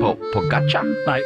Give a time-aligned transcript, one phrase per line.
[0.00, 0.82] På, på gacha?
[1.06, 1.20] Nej,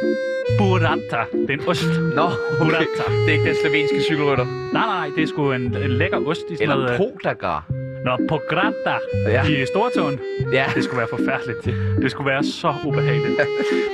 [0.59, 1.21] burrata.
[1.33, 1.85] Det er en ost.
[2.15, 2.35] Nå, okay.
[2.59, 3.03] Burrata.
[3.25, 4.45] Det er ikke den slovenske cykelrytter.
[4.45, 6.91] Nej, nej, nej, det er sgu en, en lækker ost i sådan Eller noget...
[6.91, 7.65] øh, podagar.
[8.05, 8.95] Nå, på grata
[9.27, 9.43] Ja.
[9.47, 10.19] i Stortåen.
[10.53, 10.65] Ja.
[10.75, 11.65] Det skulle være forfærdeligt.
[12.01, 13.39] Det skulle være så ubehageligt.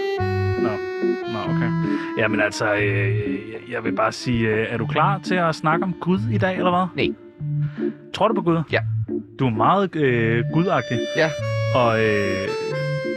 [0.66, 0.70] Nå,
[1.34, 1.72] Nå okay.
[2.18, 3.40] Jamen altså, øh,
[3.72, 6.58] jeg vil bare sige, øh, er du klar til at snakke om Gud i dag,
[6.58, 7.06] eller hvad?
[7.06, 7.16] Nej.
[8.14, 8.64] Tror du på Gud?
[8.72, 8.80] Ja.
[9.40, 11.00] Du er meget øh, gudagtig.
[11.16, 11.30] Ja.
[11.76, 12.48] Og øh,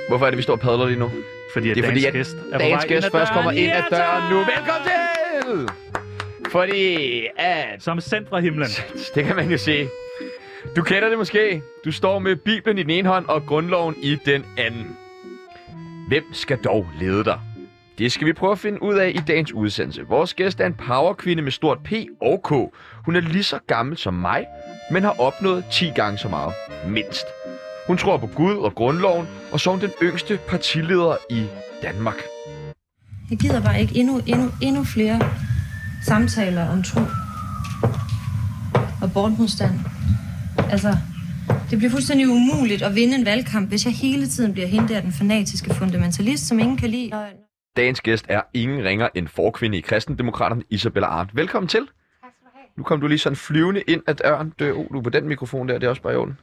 [0.08, 1.10] Hvorfor er det, vi står og padler lige nu?
[1.54, 3.82] fordi at Det er dagens fordi, at gæst er Dagens gæst først kommer ind ad
[3.90, 4.38] døren nu.
[4.38, 5.68] Velkommen til!
[6.50, 7.82] Fordi at...
[7.82, 8.68] Som sendt fra himlen.
[9.14, 9.86] Det kan man jo se.
[10.76, 11.62] Du kender det måske.
[11.84, 14.96] Du står med Bibelen i den ene hånd og grundloven i den anden.
[16.08, 17.40] Hvem skal dog lede dig?
[17.98, 20.06] Det skal vi prøve at finde ud af i dagens udsendelse.
[20.08, 21.92] Vores gæst er en powerkvinde med stort P
[22.22, 22.50] og K.
[23.04, 24.46] Hun er lige så gammel som mig,
[24.90, 26.54] men har opnået 10 gange så meget.
[26.86, 27.26] Mindst.
[27.86, 31.46] Hun tror på Gud og grundloven, og så er hun den yngste partileder i
[31.82, 32.16] Danmark.
[33.30, 35.20] Jeg gider bare ikke endnu, endnu, endnu flere
[36.06, 37.00] samtaler om tro
[39.02, 39.80] og bortmodstand.
[40.70, 40.96] Altså,
[41.70, 45.00] det bliver fuldstændig umuligt at vinde en valgkamp, hvis jeg hele tiden bliver hende der
[45.00, 47.10] den fanatiske fundamentalist, som ingen kan lide.
[47.76, 51.36] Dagens gæst er ingen ringer end forkvinde i kristendemokraterne, Isabella Arndt.
[51.36, 51.88] Velkommen til.
[52.76, 54.54] Nu kom du lige sådan flyvende ind ad døren.
[54.58, 56.38] Du, oh, du er på den mikrofon der, det er også bare i orden.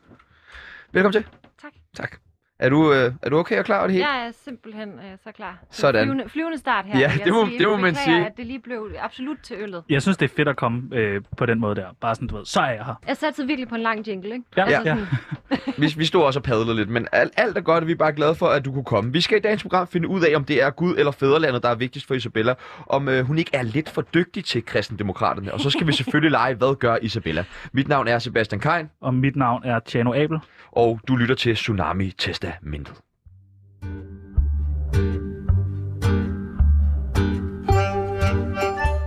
[0.92, 1.32] Velkommen til.
[1.62, 1.72] Tak.
[1.96, 2.18] Tak.
[2.62, 4.08] Er du, øh, er du okay og klar over det hele?
[4.10, 5.50] Jeg er simpelthen øh, så klar.
[5.50, 6.04] Er Sådan.
[6.06, 7.00] Flyvende, flyvende start her.
[7.00, 7.60] Ja, det må- sige.
[7.60, 8.26] det må man sige.
[8.26, 9.84] at det lige blev absolut til øllet.
[9.90, 11.86] Jeg synes, det er fedt at komme øh, på den måde der.
[12.02, 12.94] Bare sådan, du ved, så er jeg her.
[13.08, 14.46] Jeg satte virkelig på en lang jingle, ikke?
[14.58, 14.96] Ja, altså, ja.
[14.96, 17.92] Sådan, Vi, vi stod også og padlede lidt, men alt, alt er godt, og vi
[17.92, 19.12] er bare glade for, at du kunne komme.
[19.14, 21.70] Vi skal i dagens program finde ud af, om det er Gud eller fædrelandet, der
[21.70, 22.54] er vigtigst for Isabella.
[22.88, 25.54] Om øh, hun ikke er lidt for dygtig til kristendemokraterne.
[25.54, 27.44] Og så skal vi selvfølgelig lege, hvad gør Isabella?
[27.72, 30.40] Mit navn er Sebastian Kein, Og mit navn er Tjano Abel.
[30.72, 32.12] og du lytter til Tsunami
[32.52, 32.96] Testamentet.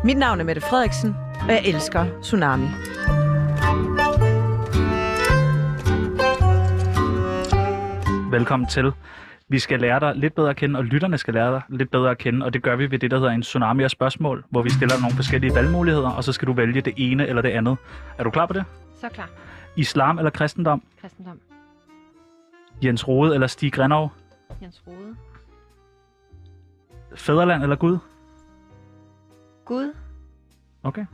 [0.05, 2.67] Mit navn er Mette Frederiksen, og jeg elsker Tsunami.
[8.31, 8.93] Velkommen til.
[9.49, 12.11] Vi skal lære dig lidt bedre at kende, og lytterne skal lære dig lidt bedre
[12.11, 14.63] at kende, og det gør vi ved det, der hedder en tsunami af spørgsmål, hvor
[14.63, 17.77] vi stiller nogle forskellige valgmuligheder, og så skal du vælge det ene eller det andet.
[18.19, 18.65] Er du klar på det?
[19.01, 19.29] så klar.
[19.77, 20.83] Islam eller kristendom?
[21.01, 21.41] Kristendom.
[22.83, 24.13] Jens Rode eller Stig Grenov?
[24.63, 25.17] Jens Rode.
[27.17, 27.99] Fæderland eller Gud?
[29.65, 29.95] Gud.
[30.83, 31.07] Okay.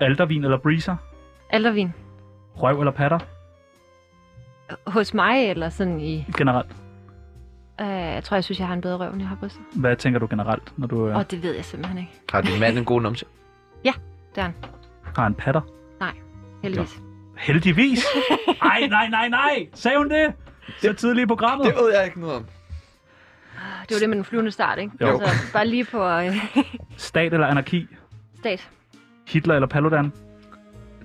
[0.00, 0.96] Aldervin eller Breezer?
[1.50, 1.92] Aldervin.
[2.56, 3.18] Røv eller patter?
[4.90, 6.26] Hos mig, eller sådan i...
[6.36, 6.76] Generelt.
[7.80, 9.62] Øh, jeg tror, jeg synes, jeg har en bedre røv, end jeg har brystet.
[9.76, 12.12] Hvad tænker du generelt, når du øh, Og det ved jeg simpelthen ikke.
[12.32, 13.24] Har din mand en god numse?
[14.34, 14.54] Det er han.
[15.16, 15.60] har en patter?
[16.62, 17.00] Heldigvis.
[17.36, 18.04] Heldigvis!
[18.62, 19.68] Ej, nej, nej, nej!
[19.74, 20.34] Sagde hun det?
[20.80, 21.66] Så tidligt i programmet?
[21.66, 22.44] Det ved jeg ikke noget om.
[23.88, 24.92] Det var det med den flyvende start, ikke?
[25.00, 25.06] Jo.
[25.20, 26.36] Altså, bare lige på øh,
[26.96, 27.86] Stat eller anarki?
[28.38, 28.68] stat.
[29.28, 30.12] Hitler eller Paludan?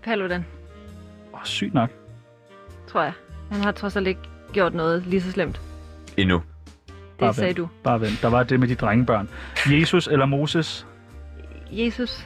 [0.03, 0.45] Paludan,
[1.33, 1.89] Åh, oh, sygt nok.
[2.87, 3.13] tror jeg.
[3.51, 4.21] Han har trods alt ikke
[4.53, 5.61] gjort noget lige så slemt.
[6.17, 6.43] Endnu.
[6.87, 7.57] Det Bare sagde vent.
[7.57, 7.69] du.
[7.83, 8.21] Bare vent.
[8.21, 9.29] Der var det med de drengebørn.
[9.67, 10.87] Jesus eller Moses?
[11.71, 12.25] Jesus.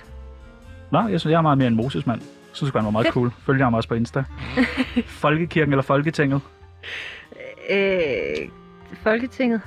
[0.92, 2.22] Nå, jeg synes, jeg er meget mere en Moses-mand.
[2.22, 3.32] Jeg synes, han var meget cool.
[3.46, 4.24] Følger ham også på Insta.
[5.24, 6.42] Folkekirken eller Folketinget?
[7.70, 8.50] Øh,
[9.04, 9.62] Folketinget.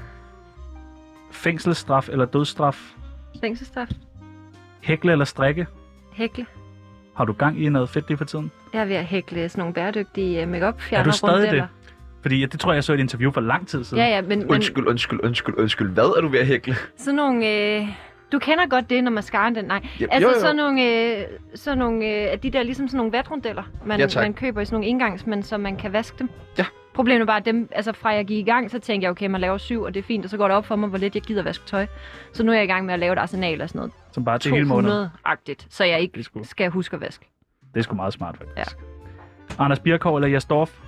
[1.30, 2.92] Fængselsstraf eller dødsstraf?
[3.40, 3.88] Fængselsstraf.
[4.82, 5.66] Hækle eller strikke?
[6.12, 6.46] Hækle.
[7.16, 8.50] Har du gang i noget fedt lige for tiden?
[8.72, 11.66] Jeg er ved at hækle sådan nogle bæredygtige make-up fjerner Er du stadig rundeller.
[12.22, 14.02] Fordi ja, det tror jeg, jeg så i et interview for lang tid siden.
[14.04, 15.90] Ja, ja, men, men Undskyld, undskyld, undskyld, undskyld.
[15.90, 16.76] Hvad er du ved at hækle?
[16.96, 17.48] sådan nogle...
[17.78, 17.88] Øh,
[18.32, 19.64] du kender godt det, når mascaraen den...
[19.64, 20.40] Nej, Ja, altså jo, jo.
[20.40, 21.24] sådan nogle, øh,
[21.54, 24.22] sådan nogle øh, af de der, ligesom sådan nogle vatrundeller, man, Ja, tak.
[24.22, 26.28] man køber i sådan nogle engangs, men så man kan vaske dem.
[26.58, 26.64] Ja.
[26.94, 29.26] Problemet er bare, at dem, altså fra jeg gik i gang, så tænkte jeg, okay,
[29.26, 30.98] man laver syv, og det er fint, og så går det op for mig, hvor
[30.98, 31.86] lidt jeg gider vaske tøj.
[32.32, 33.92] Så nu er jeg i gang med at lave et arsenal og sådan noget.
[34.12, 35.06] Som bare til hele måneden.
[35.28, 37.26] 200-agtigt, så jeg Det ikke sgu, skal huske at vaske.
[37.74, 38.56] det er sgu meget smart, faktisk.
[38.56, 39.64] Ja.
[39.64, 40.78] Anders Birkov eller Jas Dorf?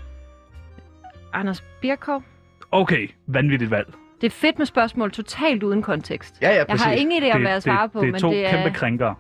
[1.32, 2.22] Anders Birkov.
[2.70, 3.94] Okay, vanvittigt valg.
[4.20, 6.38] Det er fedt med spørgsmål totalt uden kontekst.
[6.42, 6.84] Ja, ja, Jeg præcis.
[6.84, 8.46] har ingen idé om, det, hvad jeg svarer det, på, det er men to det
[8.46, 8.50] er...
[8.50, 9.14] kæmpe krænkere.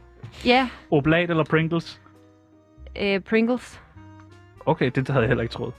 [0.44, 2.00] Ja, Oblat eller Pringles?
[3.00, 3.80] øh, Pringles.
[4.66, 5.74] Okay, det havde jeg heller ikke troet.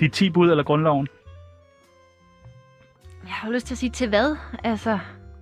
[0.00, 1.08] De 10 bud eller grundloven?
[3.24, 4.36] Jeg har jo lyst til at sige til hvad?
[4.64, 4.98] Altså,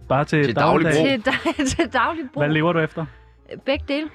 [0.09, 1.21] Bare til, Til daglig dagligdag.
[1.25, 1.35] brug.
[1.35, 2.43] til, da- til daglig brug.
[2.43, 3.07] Hvad lever du efter?
[3.67, 4.09] Begge dele.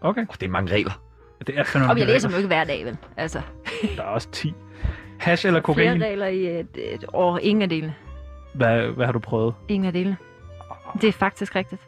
[0.00, 0.20] Okay.
[0.20, 1.02] Oh, det er mange regler.
[1.46, 2.96] Det er fandme Og jeg læser dem jo ikke hver dag, vel?
[3.16, 3.40] Altså,
[3.96, 4.54] Der er også 10.
[5.18, 6.02] Hash eller flere kokain?
[6.02, 7.38] regler i et, et år.
[7.38, 7.94] Ingen af delene.
[8.54, 9.54] Hvad, hvad har du prøvet?
[9.68, 10.16] Ingen af delene.
[11.00, 11.82] Det er faktisk rigtigt.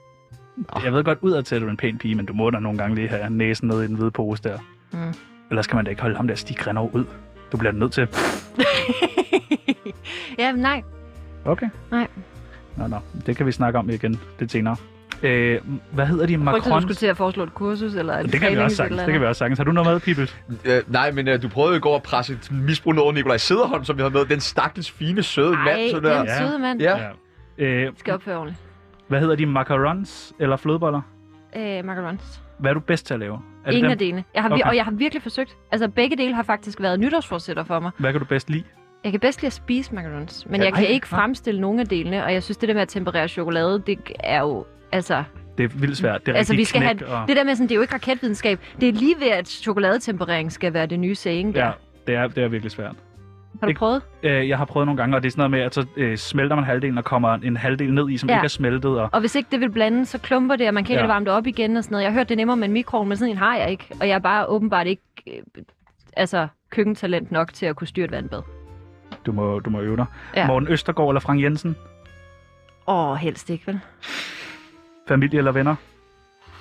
[0.84, 2.94] Jeg ved godt, udadtil er du en pæn pige, men du må da nogle gange
[2.94, 4.58] lige have næsen ned i den hvide pose der.
[4.92, 5.14] Mm.
[5.50, 7.04] Ellers kan man da ikke holde ham der Stig Grenov ud.
[7.52, 8.08] Du bliver nødt til.
[10.38, 10.82] ja, nej.
[11.44, 11.66] Okay.
[11.90, 12.06] Nej.
[12.76, 12.96] Nå, nå.
[13.26, 14.76] Det kan vi snakke om igen lidt senere.
[15.22, 15.60] Øh,
[15.92, 16.34] hvad hedder de?
[16.36, 16.82] Frygter du Macron?
[16.82, 19.02] skulle til at foreslå et kursus, eller en Det kan vi også sagtens.
[19.02, 19.58] Det kan vi også sagtens.
[19.58, 20.36] Har du noget med, Pibels?
[20.64, 23.84] Øh, nej, men øh, du prøvede i går at presse et misbrug over Nikolaj Sederholm,
[23.84, 24.24] som vi havde med.
[24.24, 25.90] Den stakkels fine, søde Ej, mand.
[25.90, 26.24] Så den der.
[26.24, 26.38] Ja.
[26.38, 26.80] søde mand.
[26.80, 26.98] Ja.
[27.58, 27.64] Ja.
[27.64, 28.60] Øh, Skal opføre ordentligt.
[29.08, 29.46] hvad hedder de?
[29.46, 31.00] Macarons eller flødeboller?
[31.56, 32.40] Øh, macarons.
[32.62, 33.38] Hvad er du bedst til at lave?
[33.66, 34.24] Er Ingen af delene.
[34.34, 34.64] Jeg har, Okay.
[34.64, 35.56] Og jeg har virkelig forsøgt.
[35.72, 37.90] Altså, begge dele har faktisk været nytårsforsætter for mig.
[37.98, 38.64] Hvad kan du bedst lide?
[39.04, 41.80] Jeg kan bedst lide at spise macarons, men Ja, jeg kan ej, ikke fremstille nogen
[41.80, 45.24] af delene, og jeg synes, det der med at temperere chokolade, det er jo, altså...
[45.58, 46.26] Det er vildt svært.
[46.26, 47.28] Det er altså, vi skal have, og...
[47.28, 48.60] det der med sådan, det er jo ikke raketvidenskab.
[48.80, 51.64] Det er lige ved, at chokoladetemperering skal være det nye saying der.
[51.64, 51.72] Ja,
[52.06, 52.94] det er, det er virkelig svært.
[53.60, 54.02] Har du ikke- prøvet?
[54.22, 56.16] Øh, jeg har prøvet nogle gange, og det er sådan noget med, at så øh,
[56.16, 58.34] smelter man halvdelen, og kommer en halvdel ned i, som Ja.
[58.36, 59.00] ikke er smeltet.
[59.00, 59.08] Og...
[59.12, 61.06] Og hvis ikke det vil blande, så klumper det, og man kan ikke Ja.
[61.06, 62.04] varme det op igen og sådan noget.
[62.04, 63.86] Jeg har hørt, det er nemmere med en mikroovn, men sådan en har jeg ikke.
[64.00, 65.42] Og jeg er bare åbenbart ikke øh,
[66.16, 68.42] altså, køkkentalent nok til at kunne styre et vandbad.
[69.26, 70.06] Du må, du må øve dig.
[70.36, 70.46] Ja.
[70.46, 71.76] Morten Østergaard eller Frank Jensen?
[72.86, 73.80] Åh, helst ikke, vel?
[75.08, 75.74] Familie eller venner?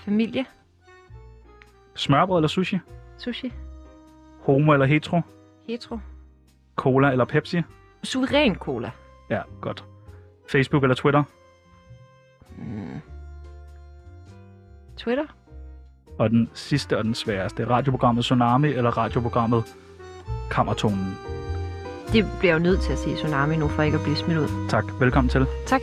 [0.05, 0.45] Familie?
[1.95, 2.79] Smørbrød eller sushi?
[3.17, 3.53] Sushi?
[4.41, 5.21] Homo eller hetero?
[5.67, 5.99] Hetero?
[6.75, 7.61] Cola eller Pepsi?
[8.03, 8.91] Suveræn cola?
[9.29, 9.85] Ja, godt.
[10.49, 11.23] Facebook eller Twitter?
[12.57, 13.01] Mm.
[14.97, 15.25] Twitter?
[16.19, 17.69] Og den sidste og den sværeste.
[17.69, 19.63] Radioprogrammet Tsunami eller radioprogrammet
[20.51, 21.17] Kammertonen?
[22.13, 24.37] Det bliver jeg jo nødt til at sige tsunami nu, for ikke at blive smidt
[24.39, 24.69] ud.
[24.69, 24.83] Tak.
[24.99, 25.45] Velkommen til.
[25.67, 25.81] Tak.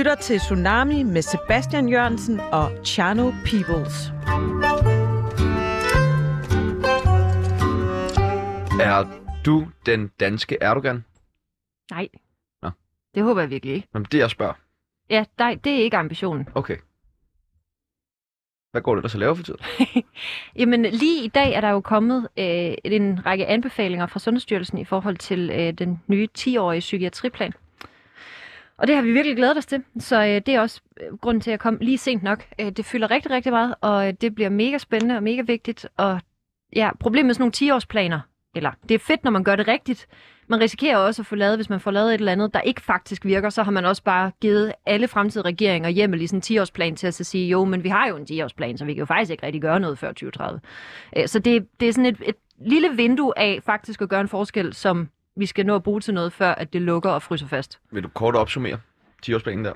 [0.00, 4.12] Lytter til Tsunami med Sebastian Jørgensen og Chano Peoples.
[8.80, 11.04] Er du den danske Erdogan?
[11.90, 12.08] Nej.
[12.62, 12.70] Nå.
[13.14, 13.88] Det håber jeg virkelig ikke.
[13.94, 14.52] Jamen, det jeg spørger.
[15.10, 16.48] Ja, nej, det er ikke ambitionen.
[16.54, 16.76] Okay.
[18.70, 19.60] Hvad går det der så laver for tiden?
[20.60, 24.84] Jamen, lige i dag er der jo kommet øh, en række anbefalinger fra Sundhedsstyrelsen i
[24.84, 27.52] forhold til øh, den nye 10-årige psykiatriplan.
[28.80, 31.40] Og det har vi virkelig glædet os til, så øh, det er også øh, grunden
[31.40, 32.44] til, at jeg kom lige sent nok.
[32.60, 35.86] Øh, det fylder rigtig, rigtig meget, og øh, det bliver mega spændende og mega vigtigt.
[35.96, 36.20] Og
[36.76, 38.20] ja, problemet med sådan nogle 10-årsplaner,
[38.54, 40.08] eller det er fedt, når man gør det rigtigt.
[40.48, 42.80] Man risikerer også at få lavet, hvis man får lavet et eller andet, der ikke
[42.80, 46.58] faktisk virker, så har man også bare givet alle fremtidige regeringer hjemmel i sådan en
[46.58, 48.98] 10-årsplan til at så sige, jo, men vi har jo en 10-årsplan, så vi kan
[49.00, 50.60] jo faktisk ikke rigtig gøre noget før 2030.
[51.16, 52.36] Øh, så det, det er sådan et, et
[52.66, 55.08] lille vindue af faktisk at gøre en forskel, som
[55.40, 57.80] vi skal nå at bruge til noget, før at det lukker og fryser fast.
[57.90, 58.80] Vil du kort opsummere
[59.26, 59.72] 10-årsplanen der?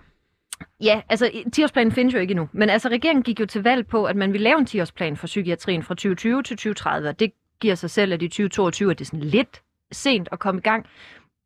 [0.81, 4.05] Ja, altså 10-årsplanen findes jo ikke endnu, men altså regeringen gik jo til valg på,
[4.05, 7.75] at man ville lave en 10-årsplan for psykiatrien fra 2020 til 2030, og det giver
[7.75, 9.63] sig selv, at i 2022 er det sådan lidt
[9.93, 10.87] sent at komme i gang.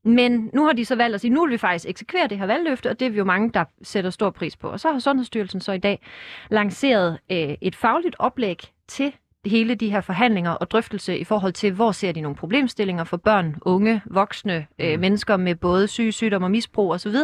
[0.05, 2.47] Men nu har de så valgt at sige, nu vil vi faktisk eksekvere det her
[2.47, 4.69] valgløfte, og det er vi jo mange, der sætter stor pris på.
[4.69, 6.03] Og så har Sundhedsstyrelsen så i dag
[6.51, 9.15] lanceret øh, et fagligt oplæg til
[9.47, 13.17] hele de her forhandlinger og drøftelse i forhold til, hvor ser de nogle problemstillinger for
[13.17, 15.01] børn, unge, voksne, øh, Mm.
[15.01, 17.15] mennesker med både syge sygdom og misbrug osv.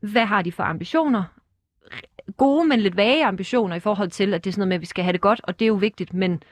[0.00, 1.24] Hvad har de for ambitioner?
[2.36, 4.80] Gode, men lidt vage ambitioner i forhold til, at det er sådan noget med, at
[4.80, 6.42] vi skal have det godt, og det er jo vigtigt, men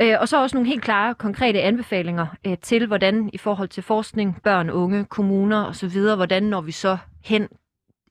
[0.00, 3.82] Øh, og så også nogle helt klare, konkrete anbefalinger øh, til, hvordan i forhold til
[3.82, 7.48] forskning, børn, unge, kommuner osv., hvordan når vi så hen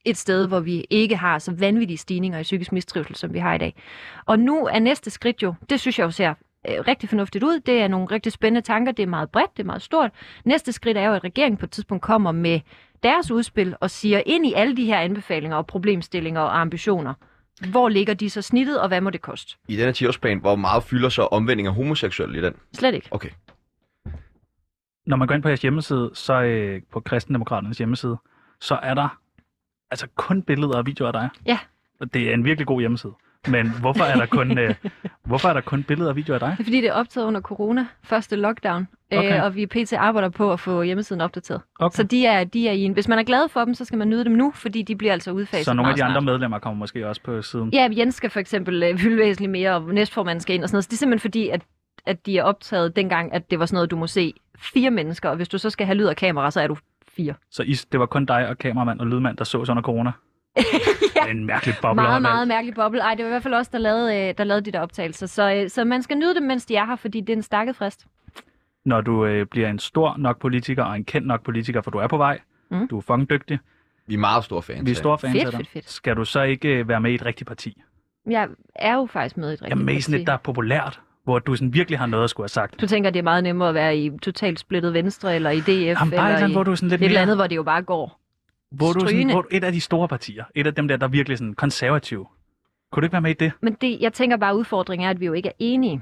[0.05, 3.53] et sted, hvor vi ikke har så vanvittige stigninger i psykisk mistrivsel, som vi har
[3.53, 3.75] i dag.
[4.25, 6.33] Og nu er næste skridt jo, det synes jeg jo ser
[6.69, 7.59] øh, rigtig fornuftigt ud.
[7.59, 8.91] Det er nogle rigtig spændende tanker.
[8.91, 10.11] Det er meget bredt, det er meget stort.
[10.45, 12.59] Næste skridt er jo, at regeringen på et tidspunkt kommer med
[13.03, 17.13] deres udspil og siger ind i alle de her anbefalinger og problemstillinger og ambitioner.
[17.71, 19.55] Hvor ligger de så snittet, og hvad må det koste?
[19.67, 22.53] I denne 10-årsplan, hvor meget fylder så omvending af homoseksuelle i den?
[22.73, 23.07] Slet ikke.
[23.11, 23.29] Okay.
[25.05, 28.17] Når man går ind på jeres hjemmeside, så øh, på Kristendemokraternes hjemmeside,
[28.61, 29.22] så er der
[29.93, 31.29] altså kun billeder og videoer af dig.
[31.45, 31.57] Ja.
[32.01, 33.13] Og det er en virkelig god hjemmeside.
[33.47, 34.75] Men hvorfor er der kun, øh,
[35.25, 36.49] hvorfor er der kun billeder og videoer af dig?
[36.51, 39.37] Det er fordi, det er optaget under corona, første lockdown, Okay.
[39.37, 39.93] øh, og vi pt.
[39.93, 41.61] arbejder på at få hjemmesiden opdateret.
[41.79, 41.95] Okay.
[41.95, 42.93] Så de er, de er i en...
[42.93, 45.13] Hvis man er glad for dem, så skal man nyde dem nu, fordi de bliver
[45.13, 46.23] altså udfaset Så nogle af de andre snart.
[46.23, 47.69] medlemmer kommer måske også på siden.
[47.73, 50.75] Ja, Jens skal for eksempel øh, fylde væsentligt mere, og næstformanden skal ind og sådan
[50.75, 50.83] noget.
[50.83, 51.61] Så det er simpelthen fordi, at,
[52.05, 55.29] at de er optaget dengang, at det var sådan noget, du må se fire mennesker,
[55.29, 56.77] og hvis du så skal have lyd og kamera, så er du
[57.15, 57.33] fire.
[57.51, 60.11] Så I, det var kun dig og kameramand og lydmand, der så under corona?
[61.15, 61.21] Ja.
[61.21, 62.01] Det er en mærkelig boble.
[62.01, 62.99] meget, meget mærkelig boble.
[63.01, 65.25] Ej, det var i hvert fald også der lavede, øh, der lavede de der optagelser.
[65.27, 67.41] Så, øh, så man skal nyde dem, mens de er her, fordi det er en
[67.43, 68.05] stakket frist.
[68.85, 71.97] Når du øh, bliver en stor nok politiker og en kendt nok politiker, for du
[71.97, 72.39] er på vej,
[72.71, 72.87] Mm.
[72.87, 73.59] du er fucking dygtig,
[74.07, 74.85] Vi er meget store fans.
[74.85, 75.57] vi er af store fans Fedt, af dig.
[75.59, 75.89] fedt, fedt.
[75.89, 77.81] Skal du så ikke øh, være med i et rigtigt parti?
[78.29, 80.21] Jeg er jo faktisk med i et rigtigt Jeg er med i sådan parti.
[80.21, 82.81] et, der er populært, hvor du sådan virkelig har noget at skulle have sagt.
[82.81, 85.69] Du tænker, det er meget nemmere at være i totalt splittet venstre, eller i DF,
[85.69, 87.21] Jamen, bare et eller eller andet, i hvor du sådan lidt et eller mere...
[87.21, 88.19] andet, hvor det jo bare går.
[88.71, 91.09] Hvor du sådan, hvor et af de store partier, et af dem der, der er
[91.09, 92.25] virkelig sådan konservative.
[92.91, 93.51] Kunne du ikke være med i det?
[93.61, 96.01] Men det, jeg tænker bare, at udfordringen er, at vi jo ikke er enige.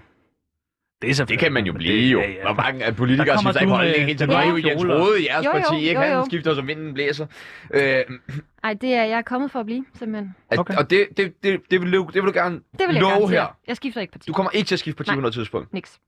[1.01, 2.19] Det, er Det kan man jo blive jo.
[2.19, 2.41] ja, ja.
[2.41, 4.83] Hvor mange af politikere skifter ikke holdning den Nu er jo Jens.
[4.85, 6.01] Rode i jeres Jo, jo, parti, ikke?
[6.01, 6.15] jo, jo.
[6.15, 7.25] Han skifter som vinden blæser.
[7.73, 7.95] Øh,
[8.63, 10.35] Nej, det er jeg er kommet for at blive, simpelthen.
[10.57, 10.75] Okay.
[10.77, 13.11] Og det, det, det, det, vil du, det vil du gerne Det vil jeg love
[13.11, 13.29] garantere.
[13.41, 13.57] her.
[13.67, 14.27] Jeg skifter ikke parti.
[14.27, 15.15] Du kommer ikke til at skifte parti Nej.
[15.15, 15.73] på noget tidspunkt.
[15.73, 15.99] Niks.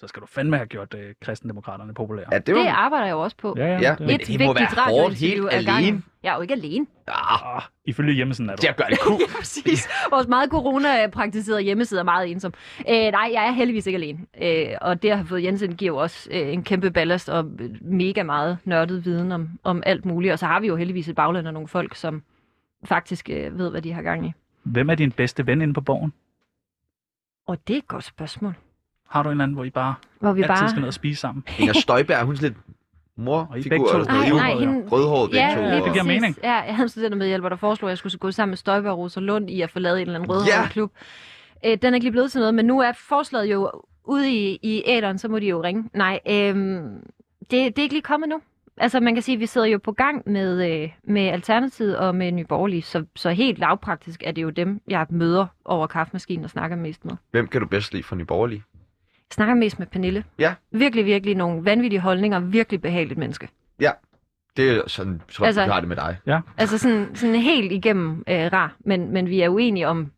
[0.00, 2.26] Så skal du fandme have gjort øh, kristendemokraterne populære.
[2.32, 3.54] Ja, det, Det var, arbejder jeg jo også på.
[3.56, 3.78] ja, ja.
[3.80, 6.02] Ja, det, men Et det vigtigt må være hårdt helt alene.
[6.22, 6.86] Jeg er jo ikke alene.
[7.08, 8.66] ah, Ah, ifølge hjemmesiden er du.
[8.68, 9.20] at gøre det cool.
[9.38, 9.88] Præcis.
[10.10, 12.54] Vores meget corona-praktiserede hjemmeside er meget ensom.
[12.88, 14.18] Øh, nej, jeg er heldigvis ikke alene.
[14.42, 17.70] Øh, og det have fået Jensen giver jo også øh, en kæmpe ballast og øh,
[17.80, 20.32] mega meget nørdet viden om, om alt muligt.
[20.32, 22.22] Og så har vi jo heldigvis et bagland af nogle folk, som
[22.84, 24.32] faktisk øh, ved, hvad de har gang i.
[24.62, 26.12] Hvem er din bedste ven inde på borgen?
[27.46, 28.54] Og det er et godt spørgsmål.
[29.10, 30.68] Har du en eller anden, hvor I bare Hvor vi altid bare...
[30.68, 31.44] skal ned og spise sammen?
[31.58, 32.58] Inger Støjberg, hun er sådan lidt
[33.16, 33.84] mor Og I begge to.
[33.84, 34.42] figur, eller sådan Nej, noget.
[34.42, 34.88] nej, Rødhåret, hende...
[34.88, 35.60] Rødhåret begge Ja, to.
[35.60, 36.36] lige det og- giver mening.
[36.42, 38.98] Ja, jeg havde en studentermedhjælper, der foreslog, at jeg skulle gå sammen med Støjberg og
[38.98, 40.68] Rosa Lund i at få lavet en eller anden rødhåret Ja.
[40.68, 40.92] klub.
[41.66, 43.70] Øh, den er ikke lige blevet til noget, men nu er forslaget jo
[44.04, 45.84] ude i, i æderen, så må de jo ringe.
[45.94, 47.00] Nej, øhm,
[47.40, 48.40] det, det er ikke lige kommet nu.
[48.76, 52.14] Altså man kan sige, at vi sidder jo på gang med, øh, med Alternativet og
[52.14, 56.44] med Nye Borgerlige, så, så helt lavpraktisk er det jo dem, jeg møder over kaffemaskinen
[56.44, 57.12] og snakker mest med.
[57.30, 58.62] Hvem kan du bedst lide fra Nye Borgerlige?
[59.32, 60.24] Snakker mest med Pernille.
[60.38, 60.54] Ja.
[60.72, 63.48] Virkelig, virkelig nogle vanvittige holdninger, virkelig behageligt menneske.
[64.56, 66.16] Det er sådan, tror jeg, Altså- har det med dig.
[66.58, 70.12] Altså sådan, sådan helt igennem øh, rar, men, men vi er uenige om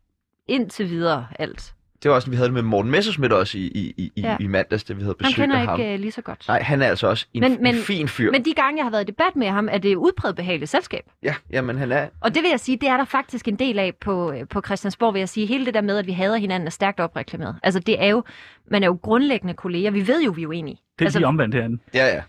[0.48, 1.74] indtil videre alt.
[2.02, 4.36] Det var også, vi havde det med Morten Messerschmidt også i, i, i, Ja.
[4.40, 5.80] i mandags, da vi havde Han besøg kender af ham.
[5.80, 6.44] ikke øh, lige så godt.
[6.48, 8.30] Nej, han er altså også en, Men- men, men- en fin fyr.
[8.30, 11.04] Men de gange, jeg har været i debat med ham, er det udpræget behageligt selskab.
[11.22, 12.08] Ja, jamen han er...
[12.20, 14.60] Og det vil jeg sige, det er der faktisk en del af på, øh, på
[14.60, 15.46] Christiansborg, vil jeg sige.
[15.46, 17.56] Hele det der med, at vi hader hinanden, er stærkt opreklameret.
[17.62, 18.24] Altså det er jo,
[18.66, 19.90] man er jo grundlæggende kolleger.
[19.90, 20.76] Vi ved jo, vi er uenige.
[20.98, 21.78] Det er altså, lige omvendt herinde.
[21.94, 22.22] Ja, ja.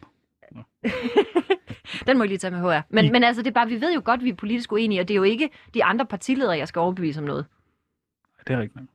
[2.08, 2.82] Den må jeg lige tage med HR.
[2.90, 5.02] Men, I- men altså, det er bare, vi ved jo godt, vi er politisk uenige,
[5.02, 7.46] og det er jo ikke de andre partiledere, jeg skal overbevise om noget.
[8.48, 8.86] Det er rigtigt.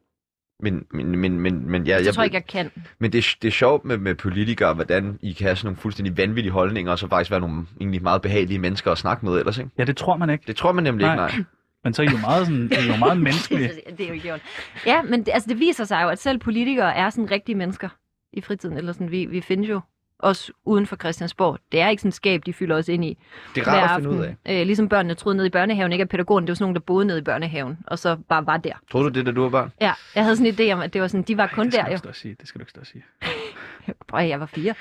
[0.61, 2.83] Men, men, men, men, men, ja, Det jeg, tror jeg ikke, jeg kan.
[2.99, 5.77] men det, er- det er sjovt med, med politikere, hvordan I kan have sådan nogle
[5.77, 9.39] fuldstændig vanvittige holdninger, og så faktisk være nogle egentlig meget behagelige mennesker at snakke med
[9.39, 9.71] ellers, ikke?
[9.79, 10.45] Ja, det tror man ikke.
[10.47, 11.27] Det tror man nemlig Nej.
[11.27, 11.45] ikke, nej.
[11.85, 13.71] Men så er I jo meget, sådan, I jo meget menneskelige.
[13.99, 14.41] det er jo ikke.
[14.87, 17.89] Ja, men det, altså, det viser sig jo, at selv politikere er sådan rigtige mennesker
[18.33, 18.77] i fritiden.
[18.77, 19.81] Eller sådan, vi, vi findes jo
[20.19, 21.59] også uden for Christiansborg.
[21.73, 23.19] Det er ikke sådan et skab, de fylder os ind i
[23.55, 24.61] Det er rart at finde ud af.
[24.61, 26.81] Øh, ligesom børnene troede nede i børnehaven, ikke at pædagogen, det var sådan nogen, der
[26.81, 28.73] boede nede i børnehaven, og så bare var der.
[28.93, 29.73] Tror du det, da du var barn?
[29.81, 31.73] Ja, jeg havde sådan en idé om, at det var sådan, de var kun det
[31.73, 31.95] skal der du jo.
[31.95, 32.37] ikke stå sige.
[32.41, 33.05] Det skal du ikke stå og sige.
[34.09, 34.75] Prøv, jeg var fire.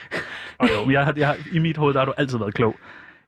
[0.57, 2.75] Og jo, jeg, har- jeg, i mit hoved, der har du altid været klog.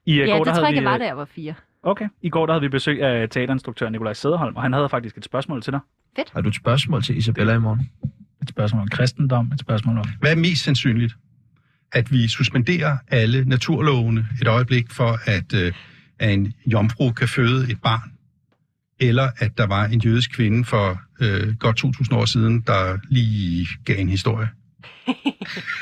[0.06, 1.06] I, uh, Ja, går, det der tror havde jeg ikke, vi, jeg var, øh, da
[1.06, 1.54] jeg var fire.
[1.84, 2.08] Okay.
[2.22, 5.26] I går der havde vi besøg af teaterinstruktør Nikolaj Sæderholm, og han havde faktisk et
[5.26, 5.80] spørgsmål til dig.
[6.34, 7.90] Har du et spørgsmål til Isabella i morgen?
[8.42, 10.04] Et spørgsmål om kristendom, et spørgsmål om...
[10.20, 11.14] Hvad er mest sandsynligt?
[11.92, 15.74] At vi suspenderer alle naturlovene et øjeblik for, at, øh,
[16.20, 18.12] at en jomfru kan føde et barn?
[19.00, 23.68] Eller at der var en jødisk kvinde for øh, godt 2000 år siden, der lige
[23.86, 24.50] gav en historie?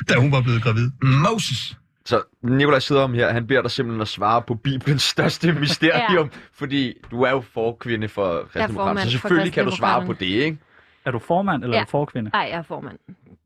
[0.09, 0.91] da hun var blevet gravid.
[1.01, 1.77] Moses!
[2.05, 6.29] Så Nikolaj sidder om her, han beder dig simpelthen at svare på Bibelens største mysterium,
[6.33, 6.39] ja.
[6.53, 10.57] fordi du er jo forkvinde for Kristendemokraterne, så selvfølgelig kan du svare på det, ikke?
[11.05, 11.81] Er du formand eller Ja.
[11.81, 12.29] er du forkvinde?
[12.33, 12.97] Nej, jeg er formand.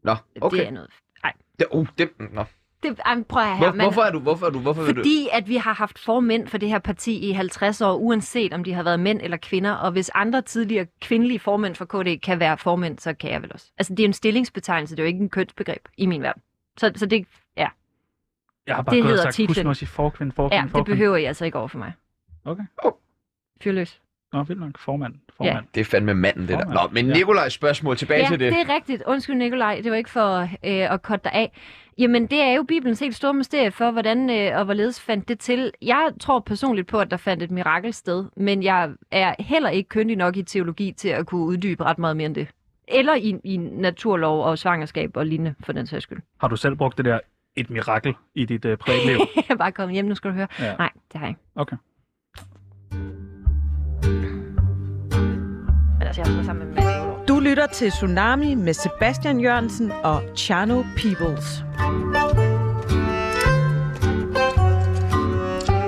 [0.04, 0.58] Nå, okay.
[0.58, 0.90] Det er noget.
[1.62, 2.44] Det, uh, det, nå.
[2.84, 5.00] det, ej, prøv at her, Hvor, hvorfor er du, hvorfor er du, hvorfor vil du?
[5.00, 8.64] Fordi at vi har haft formænd for det her parti i 50 år, uanset om
[8.64, 9.72] de har været mænd eller kvinder.
[9.72, 13.52] Og hvis andre tidligere kvindelige formænd for KD kan være formænd, så kan jeg vel
[13.54, 13.72] også.
[13.78, 16.42] Altså, det er en stillingsbetegnelse, det er jo ikke en kønsbegreb i min verden.
[16.78, 17.28] Så, så det,
[17.58, 17.68] ja,
[18.68, 19.66] Jeg har bare Det gået og hedder sagt, husk titlen.
[19.66, 20.98] nu at sige forkvinde, forkvinde, ja det forkvinde.
[20.98, 21.94] behøver I altså ikke over for mig.
[22.46, 22.64] Okay.
[23.62, 24.02] Fyrløs.
[24.34, 24.78] Nå, vildt nok.
[24.80, 25.14] Formand.
[25.38, 25.66] formand.
[25.76, 26.56] Det er fandme manden, det der.
[26.58, 26.74] Formand.
[26.74, 27.14] Nå, men Ja.
[27.14, 28.54] Nikolajs spørgsmål tilbage Ja, til det.
[28.54, 29.04] det er rigtigt.
[29.08, 29.82] Undskyld, Nikolaj.
[29.84, 31.52] Det var ikke for øh, at korte dig af.
[31.98, 35.40] Jamen, det er jo Bibelens helt store mysterie for, hvordan øh, og hvorledes fandt det
[35.40, 35.72] til.
[35.82, 39.90] Jeg tror personligt på, at der fandt et mirakel sted, men jeg er heller ikke
[39.90, 42.48] kyndig nok i teologi til at kunne uddybe ret meget mere end det.
[42.88, 46.20] Eller i, i naturlov og svangerskab og lignende, for den sags skyld.
[46.42, 47.20] Har du selv brugt det der
[47.56, 49.16] et mirakel i dit uh, privatliv?
[49.36, 50.48] Jeg er bare kommet hjem, nu skal du høre.
[50.60, 50.76] Ja.
[50.76, 51.42] Nej, det har jeg ikke.
[51.56, 51.76] Okay.
[56.00, 57.28] Men altså, jeg har sammen med mand.
[57.28, 61.64] Du lytter til Tsunami med Sebastian Jørgensen og Chano Peoples.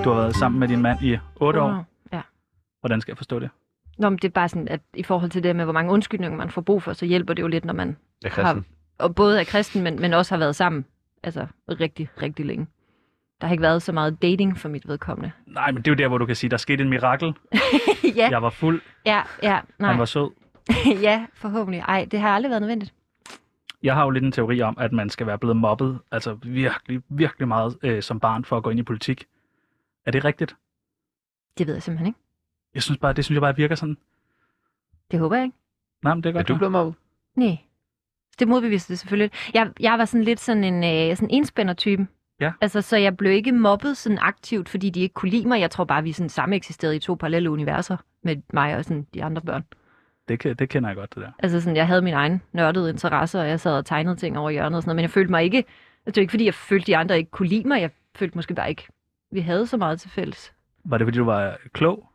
[0.03, 1.85] Du har været sammen med din mand i 8 år.
[2.13, 2.21] Ja.
[2.79, 3.49] Hvordan skal jeg forstå det?
[3.97, 6.37] Nå, men det er bare sådan, at i forhold til det med, hvor mange undskyldninger
[6.37, 8.65] man får brug for, så hjælper det jo lidt, når man er kristen.
[8.97, 10.85] og både er kristen, men, men også har været sammen
[11.23, 12.67] altså rigtig, rigtig længe.
[13.43, 15.31] Der har ikke været så meget dating for mit vedkommende.
[15.45, 17.33] Nej, men det er jo der, hvor du kan sige, der skete en mirakel.
[18.15, 19.89] ja, Jeg var fuld, ja, ja, nej.
[19.89, 20.29] han var sød.
[21.01, 21.79] ja, forhåbentlig.
[21.87, 22.93] Ej, det har aldrig været nødvendigt.
[23.83, 27.01] Jeg har jo lidt en teori om, at man skal være blevet mobbet, altså virkelig,
[27.09, 29.25] virkelig meget øh, som barn for at gå ind i politik.
[30.05, 30.55] Er det rigtigt?
[31.57, 32.19] Det ved jeg simpelthen ikke.
[32.73, 33.97] Jeg synes bare, det synes jeg bare virker sådan...
[35.11, 35.57] Det håber jeg ikke.
[36.03, 36.47] Nej, men det er Er godt.
[36.47, 36.57] du være.
[36.59, 36.95] blevet mobbet?
[37.35, 37.57] Nej.
[38.39, 39.31] Det modbeviste det selvfølgelig.
[39.53, 42.07] Jeg, jeg var sådan lidt sådan en øh, sådan enspænder-type.
[42.43, 42.51] Ja.
[42.61, 45.61] Altså, så jeg blev ikke mobbet sådan aktivt, fordi de ikke kunne lide mig.
[45.61, 49.07] Jeg tror bare, vi sådan samme eksisterede i to parallelle universer med mig og sådan
[49.13, 49.63] de andre børn.
[50.27, 51.31] Det, det kender jeg godt, det der.
[51.39, 54.49] Altså sådan, jeg havde min egen nørdede interesse, og jeg sad og tegnede ting over
[54.49, 55.71] hjørnet og sådan noget, men jeg følte mig ikke, altså,
[56.05, 58.55] det var ikke fordi, jeg følte, de andre ikke kunne lide mig, jeg følte måske
[58.55, 58.87] bare ikke,
[59.31, 60.53] vi havde så meget til fælles.
[60.85, 62.09] Var det, fordi du var klog?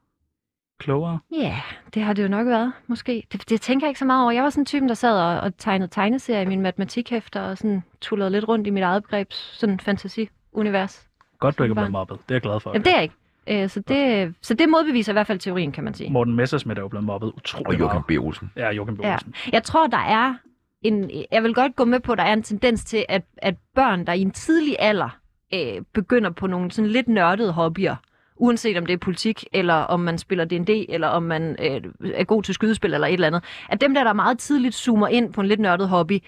[0.79, 1.19] Klogere?
[1.33, 1.57] Ja, yeah,
[1.95, 3.27] det har det jo nok været, måske.
[3.33, 4.33] Det, det tænker jeg ikke så meget over.
[4.33, 7.59] Jeg var sådan en type, der sad og, og tegnede tegneserier i mine matematikhæfter, og
[7.59, 11.09] sådan tullede lidt rundt i mit eget begreb, sådan fantasi-univers.
[11.39, 12.19] Godt, du ikke er blevet mobbet.
[12.19, 12.71] Det er jeg glad for.
[12.71, 13.15] Jamen, det er jeg ikke.
[13.63, 16.11] Øh, så, det, så det modbeviser i hvert fald teorien, kan man sige.
[16.11, 18.03] Morten Messersmith er jo blevet mobbet utrolig Og Joachim.
[18.03, 18.25] B.
[18.25, 18.53] Olsen.
[18.57, 19.01] Ja, Joachim B.
[19.01, 19.13] Ja.
[19.13, 19.35] Olsen.
[19.53, 20.35] Jeg tror, der er
[20.83, 21.11] en...
[21.33, 24.07] Jeg vil godt gå med på, at der er en tendens til, at, at børn,
[24.07, 25.09] der i en tidlig alder
[25.55, 27.97] øh, begynder på nogle sådan lidt nørdede hobbyer,
[28.39, 31.81] uanset om det er politik, eller om man spiller D&D, eller om man øh,
[32.15, 35.09] er god til skydespil, eller et eller andet, at dem der, der meget tidligt zoomer
[35.09, 36.23] ind på en lidt nørdet hobby,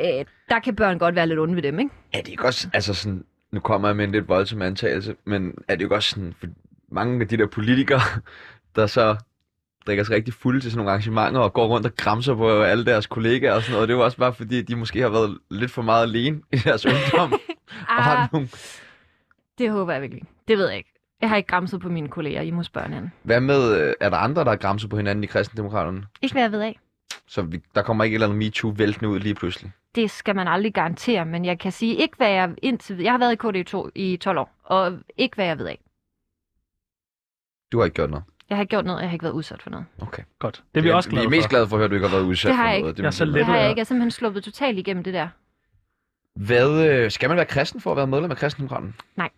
[0.00, 1.90] øh, der kan børn godt være lidt onde ved dem, ikke?
[2.12, 5.54] Er det ikke også, altså sådan, nu kommer jeg med en lidt voldsom antagelse, men
[5.68, 6.46] er det ikke også sådan, for
[6.92, 8.00] mange af de der politikere,
[8.76, 9.16] der så
[9.86, 12.84] drikker sig rigtig fulde til sådan nogle arrangementer og går rundt og græmser på alle
[12.84, 13.88] deres kollegaer og sådan noget.
[13.88, 16.56] Det er jo også bare fordi, de måske har været lidt for meget alene i
[16.56, 17.32] deres ungdom.
[17.96, 18.48] og har Ah, nogle...
[19.58, 20.22] det håber jeg virkelig.
[20.48, 20.94] Det ved jeg ikke.
[21.20, 22.40] Jeg har ikke græmset på mine kolleger.
[22.42, 23.12] I må spørge hinanden.
[23.22, 26.06] Hvad med, øh, er der andre, der har græmset på hinanden i kristendemokraterne?
[26.22, 26.78] Ikke hvad jeg ved af.
[27.26, 29.72] Så vi, der kommer ikke et eller andet MeToo væltende ud lige pludselig.
[29.94, 33.18] det skal man aldrig garantere, men jeg kan sige ikke, hvad jeg indtil Jeg har
[33.18, 35.78] været i KD2 i 12 år, og ikke hvad jeg ved af.
[37.72, 38.24] Du har ikke gjort noget.
[38.48, 39.86] Jeg har ikke gjort noget, jeg har ikke været udsat for noget.
[40.02, 40.22] Okay.
[40.38, 40.62] Godt.
[40.74, 41.48] Det er vi også Vi glade er mest for.
[41.50, 42.92] glade for at høre, at du ikke har været udsat Det har for jeg noget.
[42.92, 43.02] ikke.
[43.02, 43.78] Jeg er så Det Lidt har jeg ikke.
[43.78, 45.28] Jeg er simpelthen sluppet totalt igennem det der.
[46.36, 48.92] Hvad, øh, skal man være kristen for at være medlem af kristendemokraterne?
[49.20, 49.28] Øh,